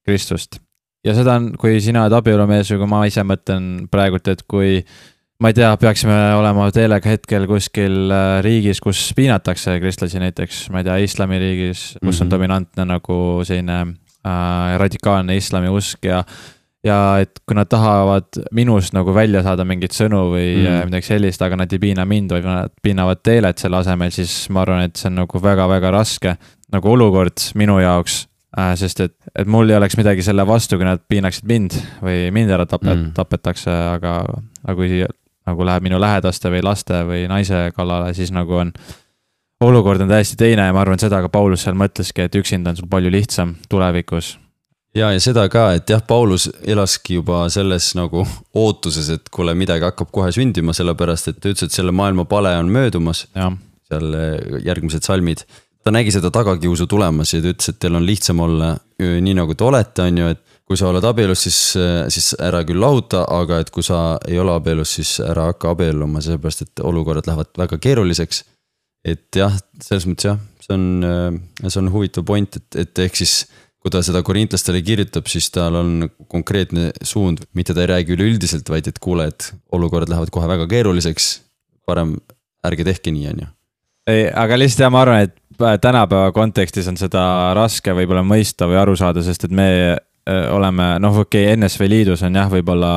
Kristust. 0.04 0.63
Ja 1.04 1.16
seda 1.16 1.38
on, 1.40 1.50
kui 1.60 1.80
sina 1.84 2.04
oled 2.04 2.16
abielumees 2.16 2.70
või 2.72 2.82
kui 2.82 2.90
ma 2.90 3.02
ise 3.08 3.24
mõtlen 3.26 3.66
praegult, 3.92 4.30
et 4.32 4.44
kui 4.48 4.78
ma 5.42 5.50
ei 5.50 5.58
tea, 5.58 5.70
peaksime 5.80 6.16
olema 6.38 6.70
teelega 6.74 7.14
hetkel 7.14 7.48
kuskil 7.50 8.12
äh, 8.14 8.38
riigis, 8.46 8.80
kus 8.84 9.06
piinatakse 9.16 9.78
kristlasi 9.82 10.22
näiteks, 10.22 10.66
ma 10.72 10.80
ei 10.80 10.88
tea, 10.88 10.98
islamiriigis, 11.04 11.86
kus 11.98 12.00
mm 12.00 12.10
-hmm. 12.10 12.22
on 12.24 12.30
dominantne 12.30 12.84
nagu 12.88 13.16
selline 13.44 13.80
äh, 13.80 14.78
radikaalne 14.80 15.36
islamiusk 15.36 16.04
ja 16.04 16.24
ja 16.84 16.98
et 17.24 17.40
kui 17.46 17.56
nad 17.56 17.68
tahavad 17.70 18.40
minust 18.52 18.92
nagu 18.96 19.14
välja 19.16 19.42
saada 19.44 19.64
mingeid 19.64 19.94
sõnu 19.96 20.20
või 20.34 20.48
mm. 20.58 20.90
Midagi 20.90 21.08
sellist, 21.08 21.42
aga 21.42 21.56
nad 21.56 21.72
ei 21.72 21.80
piina 21.80 22.04
mind, 22.08 22.34
vaid 22.36 22.44
nad 22.44 22.74
piinavad 22.84 23.22
teelet 23.24 23.58
selle 23.58 23.80
asemel, 23.80 24.12
siis 24.14 24.50
ma 24.52 24.64
arvan, 24.64 24.84
et 24.84 25.00
see 25.00 25.08
on 25.08 25.22
nagu 25.22 25.42
väga-väga 25.42 25.90
raske 25.94 26.36
nagu 26.74 26.90
olukord 26.90 27.50
minu 27.54 27.78
jaoks. 27.80 28.24
Sest 28.78 29.00
et, 29.00 29.14
et 29.34 29.48
mul 29.50 29.70
ei 29.70 29.76
oleks 29.76 29.96
midagi 29.98 30.22
selle 30.22 30.44
vastu, 30.46 30.76
kui 30.78 30.86
nad 30.86 31.00
piinaksid 31.08 31.46
mind 31.50 31.74
või 32.02 32.30
mind 32.34 32.50
ära 32.54 32.66
tapet- 32.70 32.94
Mm. 32.94 33.12
tapetakse, 33.16 33.70
aga, 33.70 34.12
aga 34.64 34.74
kui 34.78 35.04
nagu 35.46 35.64
läheb 35.66 35.82
minu 35.82 35.98
lähedaste 36.00 36.50
või 36.52 36.62
laste 36.62 37.02
või 37.08 37.26
naise 37.28 37.70
kallale, 37.76 38.14
siis 38.14 38.30
nagu 38.32 38.54
on 38.54 38.72
olukord 39.64 40.00
on 40.00 40.08
täiesti 40.08 40.36
teine 40.36 40.66
ja 40.68 40.72
ma 40.72 40.80
arvan, 40.84 40.98
seda 41.00 41.20
ka 41.24 41.28
Paulus 41.32 41.62
seal 41.66 41.76
mõtleski, 41.78 42.24
et 42.24 42.34
üksinda 42.38 42.70
on 42.70 42.76
sul 42.76 42.88
palju 42.90 43.10
lihtsam 43.12 43.54
tulevikus 43.68 44.38
ja, 44.94 45.10
ja 45.12 45.20
seda 45.22 45.48
ka, 45.52 45.72
et 45.78 45.90
jah, 45.90 46.02
Paulus 46.06 46.48
elaski 46.62 47.18
juba 47.18 47.44
selles 47.52 47.90
nagu 47.98 48.24
ootuses, 48.54 49.10
et 49.10 49.30
kuule, 49.34 49.54
midagi 49.58 49.84
hakkab 49.88 50.10
kohe 50.14 50.30
sündima, 50.34 50.74
sellepärast 50.76 51.32
et 51.32 51.40
ta 51.40 51.50
ütles, 51.52 51.66
et 51.66 51.74
selle 51.74 51.92
maailma 51.92 52.24
pale 52.30 52.54
on 52.58 52.70
möödumas. 52.72 53.26
seal 53.84 54.14
järgmised 54.64 55.04
salmid. 55.04 55.42
Ta 55.84 55.92
nägi 55.92 56.14
seda 56.14 56.30
tagakiusu 56.32 56.86
tulemas 56.88 57.34
ja 57.34 57.42
ta 57.42 57.52
ütles, 57.52 57.70
et 57.70 57.78
teil 57.82 57.98
on 57.98 58.06
lihtsam 58.06 58.40
olla 58.40 58.74
nii 58.98 59.34
nagu 59.36 59.54
te 59.54 59.66
olete, 59.66 60.06
on 60.08 60.20
ju, 60.22 60.30
et 60.32 60.42
kui 60.64 60.78
sa 60.80 60.88
oled 60.88 61.04
abielus, 61.04 61.44
siis, 61.44 61.58
siis 62.14 62.30
ära 62.40 62.62
küll 62.64 62.80
lahuta, 62.80 63.24
aga 63.36 63.60
et 63.60 63.70
kui 63.74 63.84
sa 63.84 64.16
ei 64.28 64.38
ole 64.40 64.54
abielus, 64.54 64.94
siis 64.96 65.18
ära 65.24 65.50
hakka 65.50 65.74
abielluma, 65.74 66.22
sellepärast 66.24 66.64
et 66.64 66.84
olukorrad 66.84 67.28
lähevad 67.28 67.52
väga 67.60 67.78
keeruliseks. 67.78 68.44
et 69.04 69.36
jah, 69.36 69.52
selles 69.84 70.06
mõttes 70.08 70.30
jah, 70.30 70.38
see 70.64 70.72
on, 70.72 70.84
see 71.66 71.80
on 71.82 71.90
huvitav 71.92 72.24
point, 72.24 72.56
et, 72.56 72.68
et 72.80 73.00
ehk 73.04 73.18
siis 73.20 73.42
kui 73.84 73.92
ta 73.92 74.00
seda 74.00 74.22
korintlastele 74.24 74.80
kirjutab, 74.80 75.26
siis 75.28 75.50
tal 75.52 75.76
on 75.76 76.06
konkreetne 76.32 76.88
suund, 77.04 77.42
mitte 77.52 77.76
ta 77.76 77.82
ei 77.84 77.90
räägi 77.90 78.14
üleüldiselt, 78.16 78.70
vaid 78.72 78.88
et 78.88 78.96
kuule, 78.96 79.26
et 79.28 79.50
olukorrad 79.76 80.08
lähevad 80.08 80.32
kohe 80.32 80.48
väga 80.48 80.64
keeruliseks. 80.70 81.42
parem 81.84 82.14
ärge 82.64 82.84
tehke 82.88 83.12
nii, 83.12 83.26
on 83.28 83.42
ju. 83.42 83.48
ei, 84.08 84.22
aga 84.32 84.56
lihtsalt 84.56 84.86
jah, 84.86 84.92
ma 84.94 85.02
arvan, 85.04 85.26
et 85.28 85.36
tänapäeva 85.58 86.32
kontekstis 86.32 86.88
on 86.90 86.98
seda 87.00 87.52
raske 87.56 87.94
võib-olla 87.96 88.24
mõista 88.26 88.68
või 88.70 88.78
aru 88.80 88.96
saada, 88.98 89.22
sest 89.24 89.48
et 89.48 89.54
me 89.54 89.68
öö, 89.94 90.44
oleme, 90.56 90.94
noh, 91.02 91.22
okei 91.24 91.48
okay,, 91.48 91.56
NSV 91.58 91.88
Liidus 91.90 92.24
on 92.26 92.36
jah, 92.36 92.50
võib-olla 92.52 92.92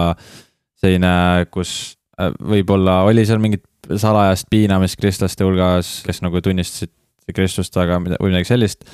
selline, 0.81 1.47
kus 1.53 1.97
äh, 2.19 2.31
võib-olla 2.39 3.01
oli 3.07 3.25
seal 3.27 3.41
mingit 3.43 3.65
salajast 3.87 4.49
piinamist 4.51 4.99
kristlaste 4.99 5.45
hulgas, 5.47 5.99
kes 6.05 6.23
nagu 6.25 6.41
tunnistasid 6.43 6.93
Kristust, 7.35 7.75
aga 7.75 7.97
mida, 7.99 8.15
või 8.23 8.31
midagi 8.31 8.47
sellist. 8.47 8.85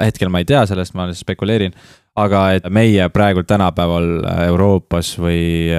Hetkel 0.00 0.28
ma 0.32 0.42
ei 0.42 0.48
tea 0.48 0.64
sellest, 0.68 0.94
ma 0.98 1.08
spekuleerin, 1.16 1.72
aga 2.20 2.42
et 2.58 2.66
meie 2.68 3.06
praegult 3.08 3.48
tänapäeval 3.48 4.08
Euroopas 4.48 5.14
või 5.20 5.70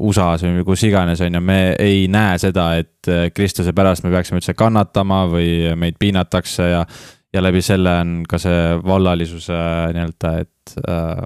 USA-s 0.00 0.46
või 0.46 0.64
kus 0.64 0.86
iganes, 0.88 1.20
on 1.24 1.36
ju, 1.36 1.42
me 1.44 1.58
ei 1.78 2.06
näe 2.08 2.38
seda, 2.40 2.70
et 2.80 3.10
Kristuse 3.34 3.74
pärast 3.76 4.06
me 4.06 4.14
peaksime 4.14 4.40
üldse 4.40 4.56
kannatama 4.56 5.26
või 5.32 5.74
meid 5.76 6.00
piinatakse 6.00 6.70
ja 6.70 6.86
ja 7.34 7.42
läbi 7.42 7.62
selle 7.62 7.90
on 8.00 8.12
ka 8.28 8.38
see 8.38 8.76
vallalisuse 8.86 9.56
nii-öelda, 9.94 10.32
et 10.44 10.74
äh, 10.86 11.22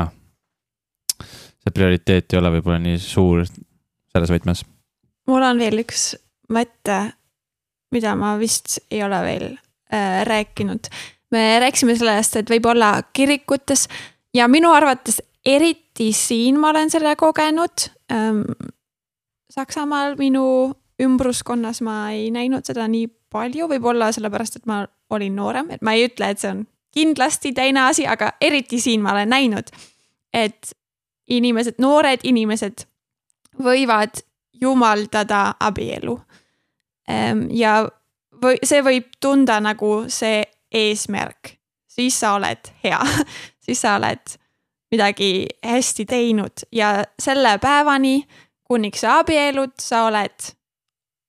noh, 0.00 0.12
see 1.20 1.74
prioriteet 1.74 2.32
ei 2.32 2.40
ole 2.40 2.54
võib-olla 2.56 2.80
nii 2.82 3.00
suur 3.02 3.44
selles 3.44 4.32
võtmes. 4.32 4.64
mul 5.28 5.44
on 5.44 5.60
veel 5.60 5.82
üks 5.84 6.08
mõte, 6.52 7.00
mida 7.92 8.14
ma 8.16 8.36
vist 8.40 8.78
ei 8.90 9.02
ole 9.04 9.20
veel 9.26 9.46
äh, 9.52 10.22
rääkinud. 10.28 10.88
Me 11.30 11.58
rääkisime 11.60 11.96
sellest, 11.98 12.36
et 12.36 12.50
võib-olla 12.50 13.00
kirikutes 13.12 13.86
ja 14.34 14.48
minu 14.48 14.70
arvates 14.72 15.22
eriti 15.46 16.12
siin 16.12 16.58
ma 16.60 16.70
olen 16.74 16.90
selle 16.90 17.16
kogenud 17.16 17.90
ähm,. 18.12 18.42
Saksamaal 19.56 20.16
minu 20.18 20.74
ümbruskonnas 21.00 21.78
ma 21.86 22.10
ei 22.10 22.30
näinud 22.34 22.66
seda 22.66 22.88
nii 22.90 23.06
palju, 23.32 23.68
võib-olla 23.70 24.10
sellepärast, 24.12 24.58
et 24.58 24.66
ma 24.66 24.80
olin 25.10 25.36
noorem, 25.38 25.70
et 25.70 25.84
ma 25.86 25.94
ei 25.94 26.08
ütle, 26.08 26.28
et 26.28 26.42
see 26.42 26.50
on 26.50 26.64
kindlasti 26.92 27.52
teine 27.56 27.84
asi, 27.86 28.06
aga 28.10 28.32
eriti 28.40 28.80
siin 28.82 29.04
ma 29.04 29.14
olen 29.14 29.30
näinud, 29.32 29.70
et 30.34 30.72
inimesed, 31.30 31.78
noored 31.78 32.26
inimesed 32.26 32.84
võivad 33.62 34.20
jumaldada 34.60 35.54
abielu. 35.60 36.18
ja 37.54 37.72
või 38.42 38.58
see 38.66 38.82
võib 38.82 39.12
tunda 39.20 39.60
nagu 39.60 40.04
see 40.12 40.42
eesmärk, 40.72 41.56
siis 41.88 42.20
sa 42.20 42.34
oled 42.36 42.72
hea, 42.84 43.00
siis 43.64 43.80
sa 43.80 43.96
oled 44.00 44.36
midagi 44.90 45.46
hästi 45.64 46.06
teinud. 46.06 46.66
Ja 46.72 47.04
selle 47.22 47.58
päevani, 47.58 48.20
kuniks 48.64 49.04
sa 49.04 49.18
abielud, 49.20 49.74
sa 49.80 50.06
oled 50.06 50.50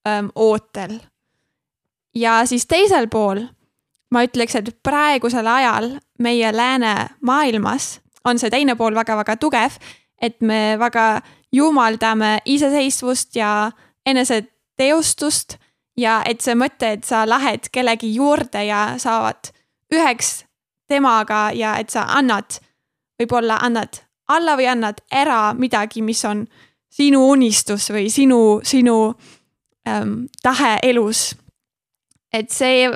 öö, 0.08 0.24
ootel. 0.36 1.00
ja 2.16 2.46
siis 2.46 2.66
teisel 2.66 3.08
pool 3.08 3.44
ma 4.12 4.24
ütleks, 4.26 4.56
et 4.56 4.72
praegusel 4.84 5.48
ajal 5.48 5.98
meie 6.24 6.52
läänemaailmas 6.56 7.98
on 8.28 8.40
see 8.40 8.52
teine 8.52 8.76
pool 8.80 8.96
väga-väga 8.96 9.38
tugev, 9.40 9.78
et 10.22 10.40
me 10.42 10.78
väga 10.80 11.22
jumaldame 11.54 12.38
iseseisvust 12.46 13.36
ja 13.36 13.72
eneseteostust 14.06 15.58
ja 15.98 16.22
et 16.26 16.42
see 16.42 16.56
mõte, 16.56 16.92
et 16.98 17.06
sa 17.06 17.26
lähed 17.30 17.70
kellegi 17.74 18.14
juurde 18.16 18.66
ja 18.68 18.82
saavad 19.02 19.52
üheks 19.94 20.44
temaga 20.88 21.50
ja 21.56 21.78
et 21.82 21.90
sa 21.90 22.06
annad, 22.18 22.60
võib-olla 23.20 23.60
annad 23.64 24.04
alla 24.28 24.58
või 24.60 24.68
annad 24.68 25.02
ära 25.12 25.54
midagi, 25.58 26.02
mis 26.04 26.24
on 26.28 26.46
sinu 26.92 27.24
unistus 27.32 27.90
või 27.92 28.10
sinu, 28.12 28.60
sinu 28.64 29.14
ähm, 29.88 30.28
tahe 30.44 30.78
elus. 30.84 31.36
et 32.34 32.52
see 32.52 32.90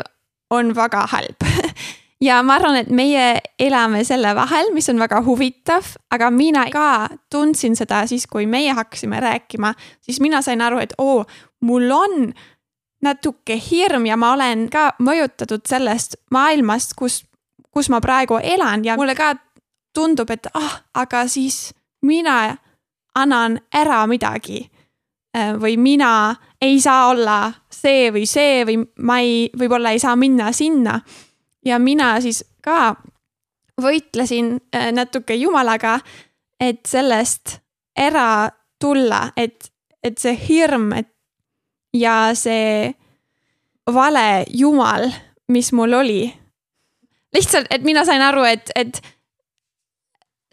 on 0.49 0.73
väga 0.75 1.05
halb 1.07 1.45
ja 2.27 2.41
ma 2.43 2.57
arvan, 2.59 2.75
et 2.75 2.89
meie 2.89 3.39
elame 3.59 4.03
selle 4.05 4.35
vahel, 4.35 4.73
mis 4.75 4.89
on 4.89 4.99
väga 4.99 5.21
huvitav, 5.25 5.95
aga 6.11 6.29
mina 6.31 6.67
ka 6.71 7.09
tundsin 7.31 7.75
seda 7.75 8.05
siis, 8.07 8.27
kui 8.27 8.45
meie 8.45 8.73
hakkasime 8.77 9.19
rääkima, 9.19 9.73
siis 10.01 10.19
mina 10.19 10.41
sain 10.41 10.61
aru, 10.61 10.81
et 10.83 10.93
oo, 10.97 11.23
mul 11.61 11.91
on 11.91 12.33
natuke 13.01 13.57
hirm 13.71 14.05
ja 14.05 14.17
ma 14.17 14.33
olen 14.33 14.67
ka 14.69 14.91
mõjutatud 15.01 15.65
sellest 15.67 16.15
maailmast, 16.31 16.93
kus 16.95 17.23
kus 17.71 17.89
ma 17.89 18.01
praegu 18.03 18.39
elan 18.43 18.85
ja 18.85 18.97
mulle 18.99 19.15
ka 19.15 19.33
tundub, 19.95 20.29
et 20.31 20.47
ah, 20.53 20.81
aga 20.93 21.25
siis 21.27 21.71
mina 22.01 22.57
annan 23.15 23.59
ära 23.73 24.05
midagi. 24.07 24.65
Äh, 25.37 25.55
või 25.55 25.77
mina 25.79 26.35
ei 26.61 26.81
saa 26.83 27.07
olla 27.09 27.53
see 27.71 28.09
või 28.11 28.25
see 28.27 28.65
või 28.67 28.81
ma 28.99 29.19
ei, 29.23 29.47
võib-olla 29.55 29.93
ei 29.95 29.99
saa 29.99 30.15
minna 30.15 30.51
sinna. 30.51 30.99
ja 31.65 31.79
mina 31.79 32.19
siis 32.21 32.43
ka 32.61 32.95
võitlesin 33.81 34.57
äh, 34.75 34.91
natuke 34.91 35.35
Jumalaga, 35.35 35.99
et 36.59 36.85
sellest 36.85 37.59
ära 37.95 38.49
tulla, 38.79 39.31
et, 39.37 39.71
et 40.03 40.17
see 40.17 40.35
hirm, 40.35 40.91
et 40.93 41.10
ja 41.93 42.31
see 42.33 42.93
vale 43.93 44.45
Jumal, 44.49 45.11
mis 45.47 45.73
mul 45.73 45.93
oli. 45.93 46.33
lihtsalt, 47.33 47.67
et 47.69 47.83
mina 47.83 48.05
sain 48.05 48.21
aru, 48.21 48.43
et, 48.43 48.71
et 48.75 49.01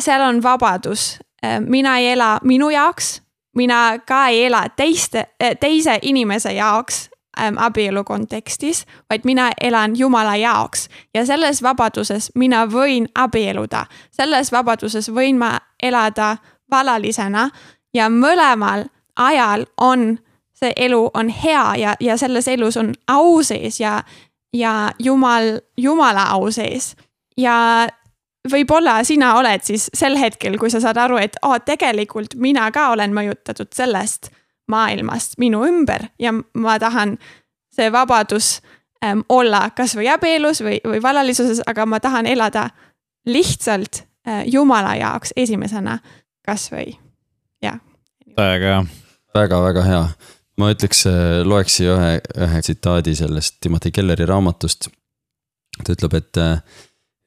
seal 0.02 0.22
on 0.22 0.42
vabadus. 0.42 1.18
Äh, 1.44 1.60
mina 1.60 1.98
ei 1.98 2.12
ela 2.12 2.38
minu 2.44 2.70
jaoks, 2.70 3.22
mina 3.56 3.98
ka 4.06 4.26
ei 4.26 4.44
ela 4.44 4.68
teiste, 4.68 5.26
äh, 5.42 5.56
teise 5.60 5.98
inimese 6.02 6.52
jaoks 6.52 7.10
ähm, 7.40 7.58
abielu 7.58 8.04
kontekstis, 8.04 8.86
vaid 9.10 9.20
mina 9.24 9.50
elan 9.60 9.98
Jumala 9.98 10.36
jaoks 10.36 10.88
ja 11.14 11.26
selles 11.26 11.62
vabaduses 11.62 12.30
mina 12.34 12.66
võin 12.66 13.06
abielluda, 13.14 13.86
selles 14.10 14.52
vabaduses 14.52 15.10
võin 15.10 15.38
ma 15.38 15.58
elada 15.82 16.36
valalisena 16.70 17.50
ja 17.94 18.08
mõlemal 18.08 18.84
ajal 19.16 19.66
on 19.80 20.18
see 20.58 20.72
elu 20.76 21.10
on 21.14 21.28
hea 21.28 21.74
ja, 21.76 21.94
ja 22.00 22.16
selles 22.16 22.48
elus 22.48 22.76
on 22.76 22.92
au 23.08 23.42
sees 23.42 23.80
ja, 23.80 24.02
ja 24.52 24.90
Jumal, 24.98 25.60
Jumala 25.76 26.22
au 26.34 26.50
sees. 26.50 26.96
ja 27.36 27.86
võib-olla 28.50 29.02
sina 29.04 29.34
oled 29.38 29.62
siis 29.62 29.88
sel 29.94 30.16
hetkel, 30.18 30.58
kui 30.58 30.70
sa 30.70 30.80
saad 30.80 30.96
aru, 30.96 31.18
et 31.20 31.36
oh, 31.42 31.56
tegelikult 31.64 32.34
mina 32.40 32.70
ka 32.74 32.88
olen 32.94 33.14
mõjutatud 33.14 33.70
sellest 33.74 34.30
maailmast 34.68 35.38
minu 35.38 35.62
ümber 35.66 36.08
ja 36.20 36.32
ma 36.32 36.78
tahan 36.78 37.16
see 37.74 37.92
vabadus 37.92 38.58
ähm, 39.04 39.22
olla 39.28 39.68
kasvõi 39.76 40.08
abielus 40.12 40.62
või, 40.64 40.80
või 40.84 41.02
valalisuses, 41.02 41.62
aga 41.66 41.86
ma 41.86 42.00
tahan 42.00 42.26
elada 42.26 42.68
lihtsalt 43.28 44.02
äh, 44.28 44.42
Jumala 44.46 44.96
jaoks 44.98 45.32
esimesena 45.36 45.98
kasvõi, 46.46 46.96
jah. 47.62 47.78
täiega 48.34 48.74
hea. 48.74 48.82
väga-väga 49.36 49.84
hea 49.84 50.02
ma 50.58 50.72
ütleks, 50.74 51.04
äh, 51.06 51.40
loeks 51.46 51.78
siia 51.78 51.94
ühe, 51.94 52.12
ühe 52.46 52.62
tsitaadi 52.64 53.14
sellest 53.18 53.58
Timothy 53.62 53.92
Kelleri 53.94 54.26
raamatust. 54.28 54.90
ta 55.84 55.94
ütleb, 55.94 56.14
et, 56.18 56.36
äh, 56.36 56.60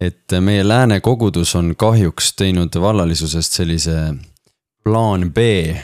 et 0.01 0.35
meie 0.43 0.63
lääne 0.67 0.99
kogudus 0.99 1.55
on 1.55 1.75
kahjuks 1.75 2.33
teinud 2.35 2.75
vallalisusest 2.75 3.55
sellise 3.55 3.95
plaan 4.83 5.29
B 5.31 5.39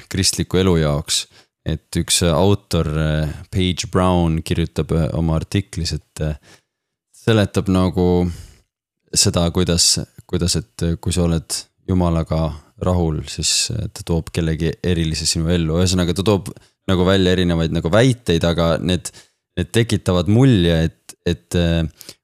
kristliku 0.09 0.57
elu 0.57 0.77
jaoks. 0.83 1.27
et 1.67 1.91
üks 1.99 2.21
autor, 2.23 2.87
äh, 2.87 3.29
Page 3.51 3.89
Brown 3.91 4.41
kirjutab 4.43 4.91
oma 5.13 5.35
artiklis, 5.35 5.91
et 5.93 6.21
seletab 7.11 7.67
nagu 7.67 8.31
seda, 9.13 9.51
kuidas, 9.51 9.99
kuidas, 10.25 10.55
et 10.55 10.85
kui 11.01 11.11
sa 11.11 11.25
oled 11.25 11.57
jumalaga 11.87 12.53
rahul, 12.79 13.19
siis 13.27 13.67
ta 13.67 14.05
toob 14.05 14.31
kellegi 14.31 14.71
erilise 14.83 15.25
sinu 15.27 15.51
ellu, 15.51 15.75
ühesõnaga 15.81 16.15
ta 16.15 16.23
toob 16.23 16.53
nagu 16.87 17.05
välja 17.07 17.33
erinevaid 17.35 17.73
nagu 17.75 17.91
väiteid, 17.91 18.45
aga 18.47 18.75
need, 18.83 19.09
need 19.57 19.73
tekitavad 19.75 20.29
mulje, 20.31 20.77
et, 20.89 21.17
et 21.27 21.57
äh, 21.59 21.83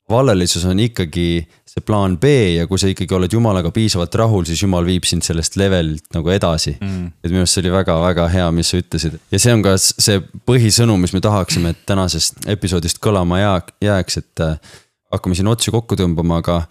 vallalisus 0.09 0.65
on 0.69 0.79
ikkagi 0.83 1.27
see 1.73 1.81
plaan 1.81 2.19
B 2.21 2.29
ja 2.59 2.67
kui 2.69 2.77
sa 2.77 2.89
ikkagi 2.91 3.15
oled 3.17 3.33
jumalaga 3.33 3.71
piisavalt 3.73 4.13
rahul, 4.19 4.45
siis 4.45 4.61
jumal 4.61 4.85
viib 4.85 5.07
sind 5.09 5.25
sellest 5.25 5.55
levelilt 5.57 6.05
nagu 6.13 6.29
edasi. 6.29 6.75
Mm.. 6.77 7.07
et 7.23 7.31
minu 7.31 7.41
arust 7.41 7.57
see 7.57 7.63
oli 7.63 7.73
väga-väga 7.73 8.27
hea, 8.29 8.49
mis 8.53 8.69
sa 8.69 8.81
ütlesid. 8.81 9.17
Ja 9.33 9.41
see 9.41 9.55
on 9.55 9.63
ka 9.65 9.73
see 9.81 10.19
põhisõnum, 10.47 11.01
mis 11.01 11.15
me 11.15 11.23
tahaksime, 11.23 11.73
et 11.73 11.81
tänasest 11.89 12.45
episoodist 12.53 13.01
kõlama 13.03 13.41
jää, 13.41 13.55
jääks, 13.89 14.19
et 14.21 14.43
äh, 14.45 14.75
hakkame 15.13 15.37
siin 15.39 15.49
otsi 15.49 15.73
kokku 15.73 15.97
tõmbama, 15.97 16.43
aga 16.43 16.61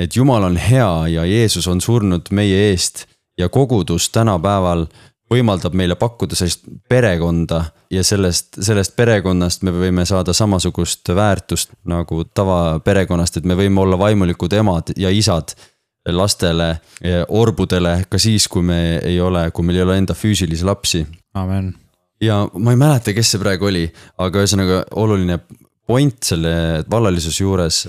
et 0.00 0.16
jumal 0.16 0.44
on 0.50 0.58
hea 0.60 0.92
ja 1.14 1.24
Jeesus 1.28 1.68
on 1.70 1.80
surnud 1.80 2.28
meie 2.34 2.68
eest 2.70 3.06
ja 3.38 3.48
kogudus 3.52 4.10
tänapäeval 4.12 4.86
võimaldab 5.32 5.74
meile 5.78 5.96
pakkuda 5.98 6.36
sellist 6.38 6.66
perekonda 6.88 7.64
ja 7.92 8.04
sellest, 8.04 8.60
sellest 8.60 8.94
perekonnast 8.96 9.64
me 9.66 9.74
võime 9.74 10.04
saada 10.08 10.34
samasugust 10.36 11.08
väärtust 11.16 11.74
nagu 11.88 12.22
tavaperekonnast, 12.24 13.40
et 13.40 13.48
me 13.48 13.56
võime 13.58 13.82
olla 13.82 13.98
vaimulikud 13.98 14.52
emad 14.60 14.94
ja 14.96 15.10
isad 15.12 15.54
lastele, 16.12 16.74
orbudele 17.28 18.02
ka 18.10 18.18
siis, 18.18 18.48
kui 18.50 18.64
me 18.66 18.98
ei 18.98 19.20
ole, 19.22 19.48
kui 19.54 19.66
meil 19.66 19.78
ei 19.78 19.84
ole 19.86 19.98
enda 20.00 20.16
füüsilisi 20.18 20.66
lapsi. 20.66 21.04
amen. 21.34 21.74
ja 22.20 22.42
ma 22.58 22.74
ei 22.74 22.80
mäleta, 22.80 23.14
kes 23.14 23.34
see 23.34 23.42
praegu 23.42 23.70
oli, 23.70 23.86
aga 24.18 24.42
ühesõnaga 24.42 24.84
oluline 24.98 25.38
point 25.86 26.18
selle 26.22 26.82
vallalisuse 26.90 27.44
juures 27.44 27.84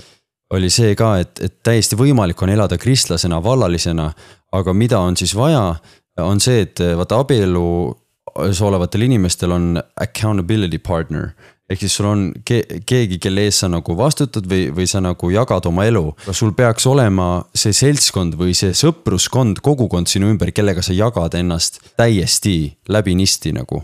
oli 0.54 0.70
see 0.70 0.94
ka, 0.94 1.16
et, 1.22 1.40
et 1.42 1.58
täiesti 1.66 1.98
võimalik 1.98 2.42
on 2.42 2.52
elada 2.52 2.78
kristlasena, 2.78 3.40
vallalisena, 3.42 4.10
aga 4.54 4.74
mida 4.76 5.00
on 5.02 5.16
siis 5.18 5.34
vaja 5.34 5.74
on 6.22 6.40
see, 6.40 6.62
et 6.66 6.80
eh, 6.80 6.94
vaata 6.98 7.18
abielus 7.22 8.60
olevatel 8.62 9.06
inimestel 9.08 9.54
on 9.54 9.82
accountability 10.00 10.78
partner. 10.78 11.34
ehk 11.70 11.80
siis 11.80 11.94
sul 11.96 12.06
on 12.06 12.24
ke 12.44 12.58
keegi, 12.86 13.16
kelle 13.18 13.46
ees 13.48 13.62
sa 13.62 13.70
nagu 13.72 13.94
vastutad 13.96 14.44
või, 14.44 14.66
või 14.76 14.84
sa 14.86 15.00
nagu 15.00 15.30
jagad 15.32 15.66
oma 15.66 15.86
elu. 15.88 16.04
sul 16.30 16.52
peaks 16.52 16.86
olema 16.86 17.44
see 17.54 17.72
seltskond 17.72 18.36
või 18.36 18.54
see 18.54 18.74
sõpruskond, 18.76 19.62
kogukond 19.64 20.06
sinu 20.06 20.28
ümber, 20.30 20.52
kellega 20.52 20.82
sa 20.82 20.92
jagad 20.92 21.34
ennast 21.34 21.80
täiesti 21.96 22.76
läbinisti 22.88 23.54
nagu 23.56 23.82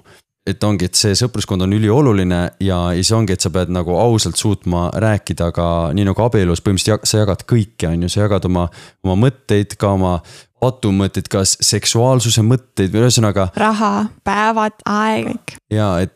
et 0.50 0.64
ongi, 0.64 0.88
et 0.88 0.96
see 0.98 1.16
sõpruskond 1.18 1.64
on 1.66 1.74
ülioluline 1.76 2.40
ja, 2.64 2.78
ja 2.96 3.04
see 3.04 3.16
ongi, 3.16 3.36
et 3.36 3.44
sa 3.44 3.52
pead 3.52 3.72
nagu 3.72 3.94
ausalt 4.00 4.40
suutma 4.40 4.88
rääkida 5.04 5.50
ka 5.56 5.66
nii 5.96 6.06
nagu 6.08 6.24
abielus 6.24 6.62
põhimõtteliselt 6.64 7.08
sa 7.08 7.22
jagad 7.22 7.44
kõike, 7.48 7.90
on 7.90 8.06
ju, 8.06 8.12
sa 8.12 8.24
jagad 8.24 8.48
oma, 8.48 8.66
oma 9.04 9.18
mõtteid, 9.26 9.76
ka 9.80 9.92
oma 9.98 10.16
patumõtteid, 10.60 11.28
ka 11.32 11.42
seksuaalsuse 11.46 12.44
mõtteid 12.46 12.92
või 12.94 13.06
ühesõnaga. 13.06 13.50
raha, 13.58 13.92
päevad, 14.26 14.76
aeg, 14.88 15.30
kõik. 15.32 15.56
ja 15.72 15.90
et, 16.04 16.14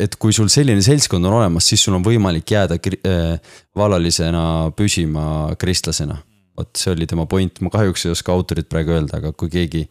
et 0.00 0.16
kui 0.20 0.34
sul 0.36 0.50
selline 0.52 0.82
seltskond 0.84 1.24
on 1.28 1.38
olemas, 1.42 1.68
siis 1.68 1.84
sul 1.84 1.98
on 1.98 2.04
võimalik 2.06 2.54
jääda 2.54 2.78
äh, 2.78 3.54
vallalisena 3.76 4.72
püsima 4.76 5.52
kristlasena. 5.60 6.18
vot 6.56 6.76
see 6.76 6.92
oli 6.92 7.06
tema 7.08 7.26
point, 7.26 7.60
ma 7.64 7.70
kahjuks 7.72 8.06
ei 8.06 8.12
oska 8.12 8.32
autorit 8.32 8.68
praegu 8.68 8.92
öelda, 8.96 9.22
aga 9.22 9.32
kui 9.32 9.52
keegi 9.52 9.86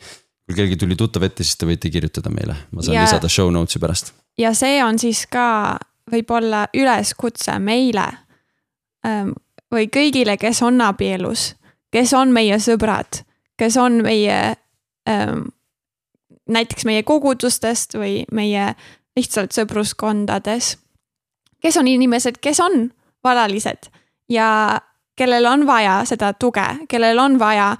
kui 0.51 0.57
kellelgi 0.57 0.77
tuli 0.77 0.97
tuttav 0.99 1.23
ette, 1.23 1.45
siis 1.45 1.57
te 1.57 1.69
võite 1.69 1.89
kirjutada 1.93 2.31
meile, 2.33 2.57
ma 2.71 2.83
saan 2.83 2.97
ja, 2.97 3.05
lisada 3.05 3.29
show 3.31 3.51
notes'i 3.53 3.79
pärast. 3.81 4.13
ja 4.37 4.53
see 4.57 4.81
on 4.83 4.99
siis 4.99 5.23
ka 5.31 5.77
võib-olla 6.11 6.65
üleskutse 6.75 7.55
meile 7.59 8.05
ähm, 9.07 9.33
või 9.71 9.87
kõigile, 9.87 10.37
kes 10.37 10.61
on 10.67 10.81
abielus, 10.83 11.53
kes 11.93 12.13
on 12.17 12.33
meie 12.35 12.59
sõbrad, 12.59 13.23
kes 13.61 13.77
on 13.77 14.01
meie 14.01 14.39
ähm, 15.09 15.45
näiteks 16.49 16.85
meie 16.89 17.03
kogudustest 17.05 17.93
või 17.93 18.23
meie 18.33 18.73
lihtsalt 19.15 19.53
sõpruskondades. 19.53 20.75
kes 21.61 21.77
on 21.77 21.87
inimesed, 21.87 22.41
kes 22.41 22.59
on 22.59 22.91
valalised 23.23 23.91
ja 24.29 24.81
kellel 25.15 25.45
on 25.45 25.67
vaja 25.67 26.01
seda 26.09 26.33
tuge, 26.33 26.65
kellel 26.89 27.19
on 27.19 27.39
vaja 27.39 27.75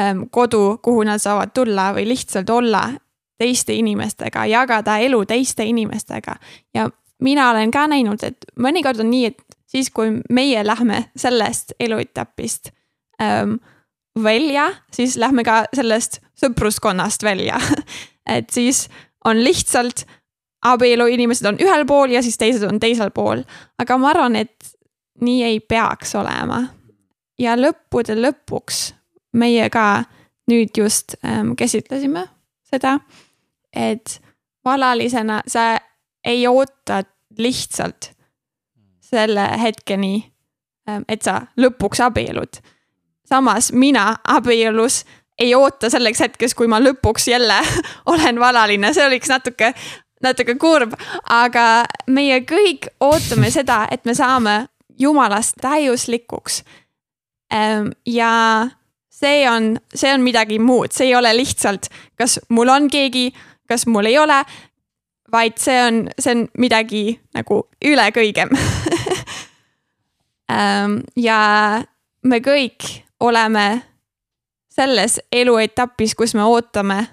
Ähm, 0.00 0.22
kodu, 0.30 0.78
kuhu 0.82 1.02
nad 1.02 1.18
saavad 1.18 1.54
tulla 1.54 1.94
või 1.96 2.04
lihtsalt 2.08 2.50
olla 2.50 2.82
teiste 3.40 3.72
inimestega, 3.72 4.42
jagada 4.46 4.98
elu 4.98 5.24
teiste 5.24 5.64
inimestega. 5.64 6.34
ja 6.74 6.90
mina 7.20 7.50
olen 7.50 7.70
ka 7.70 7.86
näinud, 7.86 8.22
et 8.22 8.44
mõnikord 8.60 9.00
on 9.00 9.08
nii, 9.10 9.24
et 9.24 9.40
siis, 9.66 9.88
kui 9.90 10.20
meie 10.28 10.66
lähme 10.66 11.04
sellest 11.16 11.72
eluetapist 11.80 12.68
ähm, 13.22 13.54
välja, 14.22 14.70
siis 14.92 15.16
lähme 15.16 15.44
ka 15.44 15.64
sellest 15.76 16.20
sõpruskonnast 16.40 17.22
välja 17.22 17.60
et 18.36 18.50
siis 18.50 18.88
on 19.24 19.44
lihtsalt 19.44 20.06
abielu 20.64 21.06
inimesed 21.06 21.46
on 21.46 21.60
ühel 21.62 21.86
pool 21.86 22.10
ja 22.14 22.22
siis 22.22 22.38
teised 22.38 22.64
on 22.66 22.80
teisel 22.80 23.10
pool. 23.14 23.42
aga 23.78 23.98
ma 23.98 24.10
arvan, 24.10 24.36
et 24.36 24.72
nii 25.20 25.42
ei 25.44 25.60
peaks 25.60 26.14
olema. 26.14 26.64
ja 27.38 27.56
lõppude 27.56 28.16
lõpuks 28.18 28.92
meie 29.36 29.70
ka 29.70 30.04
nüüd 30.50 30.78
just 30.78 31.16
ähm, 31.24 31.52
käsitlesime 31.58 32.26
seda, 32.66 32.98
et 33.72 34.20
valalisena 34.64 35.42
sa 35.46 35.76
ei 36.24 36.46
oota 36.46 37.02
lihtsalt 37.38 38.12
selle 39.00 39.48
hetkeni, 39.62 40.32
ähm, 40.88 41.02
et 41.08 41.22
sa 41.22 41.46
lõpuks 41.60 42.02
abiellud. 42.02 42.62
Samas 43.28 43.72
mina 43.72 44.16
abielus 44.24 45.04
ei 45.38 45.54
oota 45.54 45.90
selleks 45.90 46.20
hetkeks, 46.20 46.54
kui 46.54 46.68
ma 46.70 46.80
lõpuks 46.80 47.28
jälle 47.28 47.58
olen 48.12 48.40
valaline, 48.40 48.92
see 48.94 49.06
oleks 49.06 49.28
natuke, 49.28 49.72
natuke 50.22 50.56
kurb, 50.60 50.96
aga 51.28 51.84
meie 52.06 52.40
kõik 52.48 52.88
ootame 53.00 53.50
seda, 53.52 53.84
et 53.90 54.04
me 54.08 54.14
saame 54.16 54.66
jumalast 54.98 55.60
täiuslikuks. 55.60 56.62
Ähm, 57.52 57.92
ja 58.06 58.32
see 59.12 59.44
on, 59.50 59.76
see 59.94 60.12
on 60.14 60.24
midagi 60.24 60.58
muud, 60.58 60.92
see 60.92 61.10
ei 61.10 61.14
ole 61.14 61.34
lihtsalt, 61.36 61.90
kas 62.18 62.40
mul 62.48 62.72
on 62.72 62.88
keegi, 62.90 63.28
kas 63.68 63.86
mul 63.86 64.08
ei 64.08 64.18
ole, 64.18 64.40
vaid 65.32 65.60
see 65.60 65.76
on, 65.82 66.06
see 66.18 66.32
on 66.32 66.44
midagi 66.58 67.18
nagu 67.34 67.64
üle 67.84 68.04
kõigem 68.14 68.52
ähm, 70.54 71.00
ja 71.18 71.40
me 72.22 72.40
kõik 72.44 73.05
oleme 73.20 73.82
selles 74.72 75.20
eluetapis, 75.32 76.14
kus 76.14 76.34
me 76.34 76.44
ootame 76.44 77.06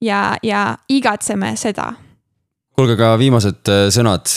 ja, 0.00 0.36
ja 0.42 0.78
igatseme 0.88 1.56
seda. 1.56 1.92
kuulge, 2.76 2.94
aga 2.94 3.16
viimased 3.18 3.70
äh, 3.72 3.86
sõnad. 3.94 4.30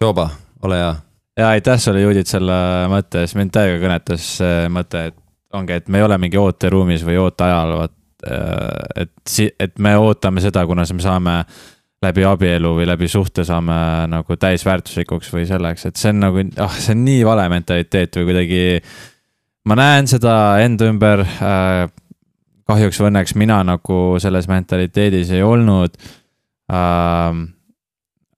Jooba, 0.00 0.28
ole 0.62 0.80
hea. 0.80 0.94
ja 1.40 1.52
aitäh 1.54 1.80
sulle, 1.80 2.02
Judit, 2.04 2.28
selle 2.28 2.56
mõtte 2.92 3.24
eest, 3.24 3.36
mind 3.38 3.54
täiega 3.54 3.80
kõnetas 3.86 4.26
see 4.40 4.66
mõte, 4.72 5.06
et 5.10 5.16
ongi, 5.56 5.78
et 5.78 5.88
me 5.88 6.02
ei 6.02 6.04
ole 6.04 6.18
mingi 6.20 6.40
ooteruumis 6.40 7.04
või 7.06 7.16
ooteajal, 7.22 7.72
vaat 7.80 8.28
äh, 8.28 9.06
et 9.06 9.56
et 9.60 9.78
me 9.78 9.96
ootame 9.96 10.44
seda, 10.44 10.66
kuna 10.68 10.84
me 10.92 11.02
saame 11.04 11.38
läbi 12.04 12.24
abielu 12.28 12.74
või 12.76 12.86
läbi 12.88 13.08
suhte 13.08 13.44
saame 13.46 13.76
nagu 14.12 14.36
täisväärtuslikuks 14.36 15.32
või 15.32 15.46
selleks, 15.48 15.86
et 15.88 16.00
see 16.00 16.12
on 16.12 16.24
nagu, 16.26 16.44
ah, 16.62 16.74
see 16.76 16.92
on 16.96 17.04
nii 17.06 17.22
vale 17.26 17.48
mentaliteet 17.52 18.20
või 18.20 18.32
kuidagi. 18.32 18.64
Ma 19.66 19.78
näen 19.78 20.10
seda 20.10 20.34
enda 20.64 20.90
ümber 20.90 21.24
äh,. 21.26 21.86
kahjuks 22.66 22.98
või 23.00 23.12
õnneks 23.12 23.36
mina 23.38 23.60
nagu 23.66 24.16
selles 24.22 24.48
mentaliteedis 24.50 25.30
ei 25.34 25.42
olnud 25.46 25.94
äh, 26.72 27.44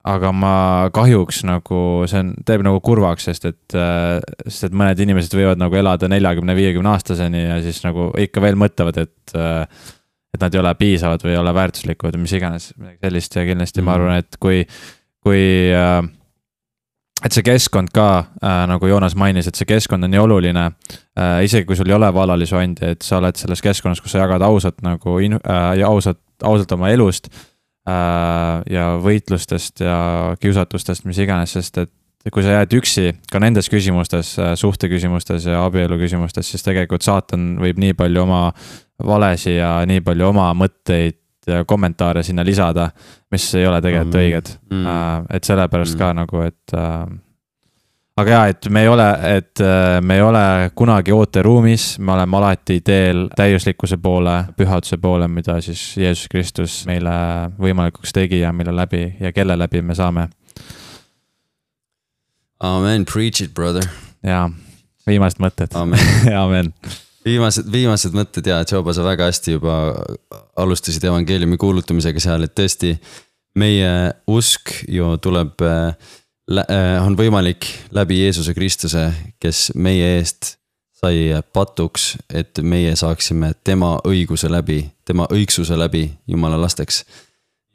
aga 0.09 0.31
ma 0.35 0.55
kahjuks 0.95 1.43
nagu, 1.49 1.83
see 2.09 2.23
on, 2.23 2.33
teeb 2.47 2.65
nagu 2.67 2.81
kurvaks, 2.85 3.29
sest 3.29 3.49
et, 3.51 3.77
äh, 3.77 4.19
sest 4.47 4.69
et 4.69 4.77
mõned 4.77 5.01
inimesed 5.05 5.35
võivad 5.37 5.61
nagu 5.61 5.79
elada 5.79 6.11
neljakümne, 6.11 6.57
viiekümne 6.59 6.93
aastaseni 6.95 7.45
ja 7.45 7.61
siis 7.65 7.81
nagu 7.87 8.11
ikka 8.27 8.45
veel 8.45 8.61
mõtlevad, 8.61 9.05
et. 9.07 9.37
Äh, 9.37 9.95
et 10.29 10.43
nad 10.45 10.53
ei 10.53 10.61
ole 10.61 10.75
piisavad 10.77 11.23
või 11.25 11.31
ei 11.33 11.39
ole 11.41 11.53
väärtuslikud 11.57 12.13
või 12.13 12.27
mis 12.27 12.33
iganes, 12.37 12.67
midagi 12.77 12.99
sellist 13.01 13.37
ja 13.39 13.47
kindlasti 13.49 13.81
mm. 13.81 13.87
ma 13.89 13.95
arvan, 13.97 14.19
et 14.21 14.37
kui, 14.37 14.59
kui 15.25 15.41
äh, 15.73 16.03
et 17.25 17.35
see 17.35 17.43
keskkond 17.47 17.91
ka 17.95 18.09
äh,, 18.19 18.65
nagu 18.71 18.87
Joonas 18.87 19.17
mainis, 19.19 19.49
et 19.51 19.59
see 19.59 19.69
keskkond 19.69 20.07
on 20.07 20.13
nii 20.15 20.23
oluline 20.23 20.65
äh,. 20.69 21.45
isegi 21.47 21.67
kui 21.69 21.77
sul 21.79 21.91
ei 21.91 21.97
ole 21.99 22.11
vallalisi 22.15 22.57
andi, 22.59 22.95
et 22.95 23.03
sa 23.07 23.19
oled 23.19 23.39
selles 23.39 23.63
keskkonnas, 23.65 24.03
kus 24.05 24.15
sa 24.15 24.25
jagad 24.25 24.45
ausalt 24.47 24.83
nagu 24.87 25.19
in- 25.25 25.41
äh,, 25.41 25.85
ausalt, 25.89 26.21
ausalt 26.43 26.73
oma 26.79 26.93
elust 26.95 27.31
äh, 27.89 28.63
ja 28.71 28.91
võitlustest 29.03 29.85
ja 29.85 29.99
kiusatustest, 30.41 31.07
mis 31.09 31.19
iganes, 31.23 31.57
sest 31.59 31.83
et 31.85 31.95
kui 32.33 32.45
sa 32.45 32.59
jääd 32.59 32.75
üksi 32.77 33.13
ka 33.33 33.41
nendes 33.43 33.71
küsimustes, 33.73 34.35
äh, 34.43 34.53
suhteküsimustes 34.59 35.49
ja 35.51 35.65
abielu 35.67 35.99
küsimustes, 36.01 36.51
siis 36.51 36.67
tegelikult 36.67 37.07
saatan 37.07 37.57
võib 37.63 37.81
nii 37.83 37.97
palju 37.99 38.25
oma 38.27 38.43
valesi 39.05 39.57
ja 39.57 39.79
nii 39.87 40.03
palju 40.07 40.31
oma 40.33 40.51
mõtteid 40.59 41.18
ja 41.18 41.18
kommentaare 41.67 42.23
sinna 42.23 42.45
lisada, 42.45 42.91
mis 43.31 43.47
ei 43.55 43.67
ole 43.67 43.81
tegelikult 43.85 44.15
mm. 44.15 44.21
õiged 44.25 44.53
mm.. 44.71 44.87
Äh, 44.87 45.37
et 45.39 45.49
sellepärast 45.49 45.95
mm. 45.95 45.99
ka 46.03 46.13
nagu, 46.19 46.45
et 46.45 46.79
aga 48.19 48.35
jaa, 48.35 48.53
et 48.53 48.69
me 48.73 48.83
ei 48.83 48.91
ole, 48.91 49.07
et 49.37 49.63
äh, 49.63 49.99
me 50.05 50.19
ei 50.19 50.23
ole 50.25 50.43
kunagi 50.79 51.15
ooteruumis, 51.15 51.87
me 52.03 52.15
oleme 52.17 52.39
alati 52.41 52.81
teel 52.85 53.27
täiuslikkuse 53.37 53.99
poole, 54.03 54.37
pühaduse 54.59 54.99
poole, 55.03 55.29
mida 55.31 55.59
siis 55.65 55.83
Jeesus 55.99 56.29
Kristus 56.33 56.81
meile 56.89 57.15
võimalikuks 57.61 58.15
tegi 58.15 58.43
ja 58.43 58.53
mille 58.53 58.75
läbi 58.75 59.05
ja 59.21 59.33
kelle 59.33 59.59
läbi 59.59 59.83
me 59.83 59.97
saame. 59.99 60.29
Amen, 62.65 63.05
preach 63.07 63.43
it, 63.45 63.55
brother. 63.55 63.87
jaa, 64.27 64.49
viimased 65.07 65.43
mõtted. 65.43 65.77
amen 65.79 66.25
amen 66.45 66.75
viimased, 67.29 67.69
viimased 67.73 68.17
mõtted 68.17 68.47
ja, 68.49 68.63
Joba, 68.67 68.95
sa 68.97 69.05
väga 69.07 69.29
hästi 69.29 69.59
juba 69.59 69.79
alustasid 70.59 71.05
evangeeliumi 71.05 71.59
kuulutamisega 71.61 72.23
seal, 72.23 72.49
et 72.49 72.57
tõesti. 72.59 72.97
meie 73.59 73.91
usk 74.31 74.71
ju 74.87 75.17
tuleb 75.19 75.63
äh, 75.67 75.95
Äh, 76.49 76.97
on 77.05 77.13
võimalik 77.17 77.67
läbi 77.93 78.23
Jeesuse 78.23 78.55
Kristuse, 78.57 79.11
kes 79.41 79.73
meie 79.77 80.15
eest 80.17 80.55
sai 80.97 81.29
patuks, 81.53 82.15
et 82.33 82.59
meie 82.65 82.95
saaksime 82.97 83.53
tema 83.65 83.99
õiguse 84.09 84.49
läbi, 84.51 84.81
tema 85.05 85.27
õigsuse 85.31 85.77
läbi 85.79 86.07
Jumala 86.27 86.57
lasteks. 86.61 87.05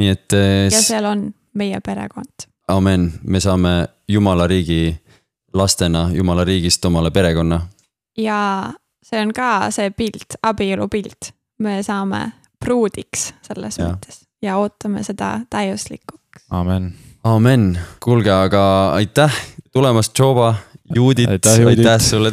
nii 0.02 0.10
et. 0.10 0.34
Äh, 0.34 0.74
ja 0.74 0.82
seal 0.82 1.06
on 1.06 1.28
meie 1.54 1.80
perekond. 1.86 2.50
amen, 2.68 3.12
me 3.24 3.40
saame 3.40 3.88
Jumala 4.08 4.48
riigi 4.48 4.96
lastena 5.54 6.10
Jumala 6.14 6.44
riigist 6.44 6.86
omale 6.86 7.12
perekonna. 7.12 7.62
ja 8.18 8.74
see 9.04 9.22
on 9.22 9.34
ka 9.36 9.70
see 9.72 9.92
pilt, 9.92 10.38
abielu 10.44 10.88
pilt, 10.92 11.34
me 11.60 11.82
saame 11.84 12.26
pruudiks 12.64 13.32
selles 13.46 13.80
ja. 13.80 13.92
mõttes 13.92 14.24
ja 14.44 14.58
ootame 14.62 15.04
seda 15.04 15.40
täiuslikuks. 15.50 16.48
amen 16.52 16.94
amen, 17.24 17.80
kuulge, 18.04 18.32
aga 18.32 18.64
aitäh 18.98 19.36
tulemast, 19.74 20.20
Joba, 20.20 20.56
Judit, 20.96 21.30
aitäh, 21.30 21.68
aitäh 21.68 22.00
sulle. 22.02 22.32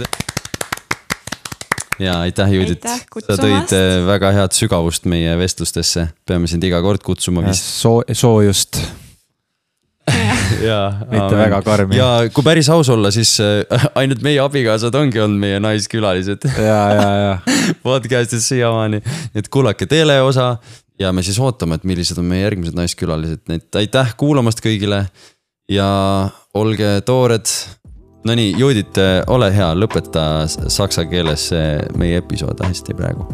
ja 1.98 2.20
aitäh, 2.20 2.52
Judit, 2.52 2.82
sa 2.82 3.36
tõid 3.38 3.74
äh, 3.76 4.00
väga 4.06 4.32
head 4.34 4.56
sügavust 4.56 5.06
meie 5.10 5.36
vestlustesse, 5.38 6.08
peame 6.26 6.50
sind 6.50 6.64
iga 6.66 6.82
kord 6.82 7.04
kutsuma 7.06 7.54
soojust 7.54 8.82
mitte 11.10 11.38
väga 11.38 11.62
karmi. 11.66 11.96
ja 11.96 12.10
kui 12.34 12.44
päris 12.46 12.68
aus 12.72 12.88
olla, 12.92 13.10
siis 13.14 13.36
äh, 13.40 13.64
ainult 14.00 14.22
meie 14.26 14.40
abikaasad 14.42 14.94
ongi 14.94 15.20
olnud 15.22 15.40
meie 15.40 15.60
naiskülalised. 15.62 16.46
ja, 16.56 16.78
ja, 16.94 17.10
ja. 17.24 17.34
podcast'is 17.86 18.48
siiamaani, 18.52 19.02
nii 19.02 19.44
et 19.44 19.50
kuulake 19.52 19.86
teleosa 19.90 20.56
ja 21.00 21.12
me 21.12 21.24
siis 21.26 21.38
ootame, 21.40 21.80
et 21.80 21.84
millised 21.88 22.18
on 22.20 22.28
meie 22.28 22.44
järgmised 22.44 22.76
naiskülalised, 22.78 23.44
nii 23.48 23.62
et 23.62 23.82
aitäh 23.82 24.14
kuulamast 24.20 24.62
kõigile. 24.64 25.04
ja 25.70 25.90
olge 26.54 27.00
toored. 27.06 27.46
Nonii, 28.26 28.50
Judit, 28.58 28.98
ole 29.32 29.46
hea, 29.54 29.70
lõpeta 29.72 30.44
saksa 30.44 31.06
keeles 31.08 31.46
meie 31.96 32.18
episood 32.20 32.60
hästi 32.60 32.92
praegu. 32.98 33.24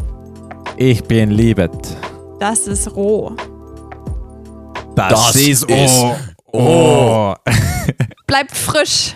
Ich 0.77 1.03
bin 1.09 1.35
liebet. 1.35 1.97
Das 2.39 2.67
ist 2.67 2.87
roh. 2.95 3.35
Das, 4.95 5.11
das 5.11 5.35
ist 5.35 5.69
roh. 5.69 6.36
Oh. 6.59 7.35
Bleibt 8.27 8.57
frisch. 8.57 9.15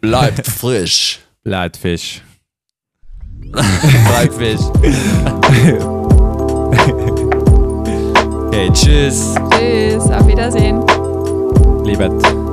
Bleibt 0.00 0.46
frisch. 0.46 1.18
Bleibt 1.42 1.76
Fisch. 1.76 2.22
Bleibt 3.50 4.34
Fisch. 4.34 4.60
Okay, 8.48 8.70
tschüss. 8.72 9.34
Tschüss, 9.50 10.10
auf 10.10 10.26
Wiedersehen. 10.26 10.80
Liebet. 11.84 12.47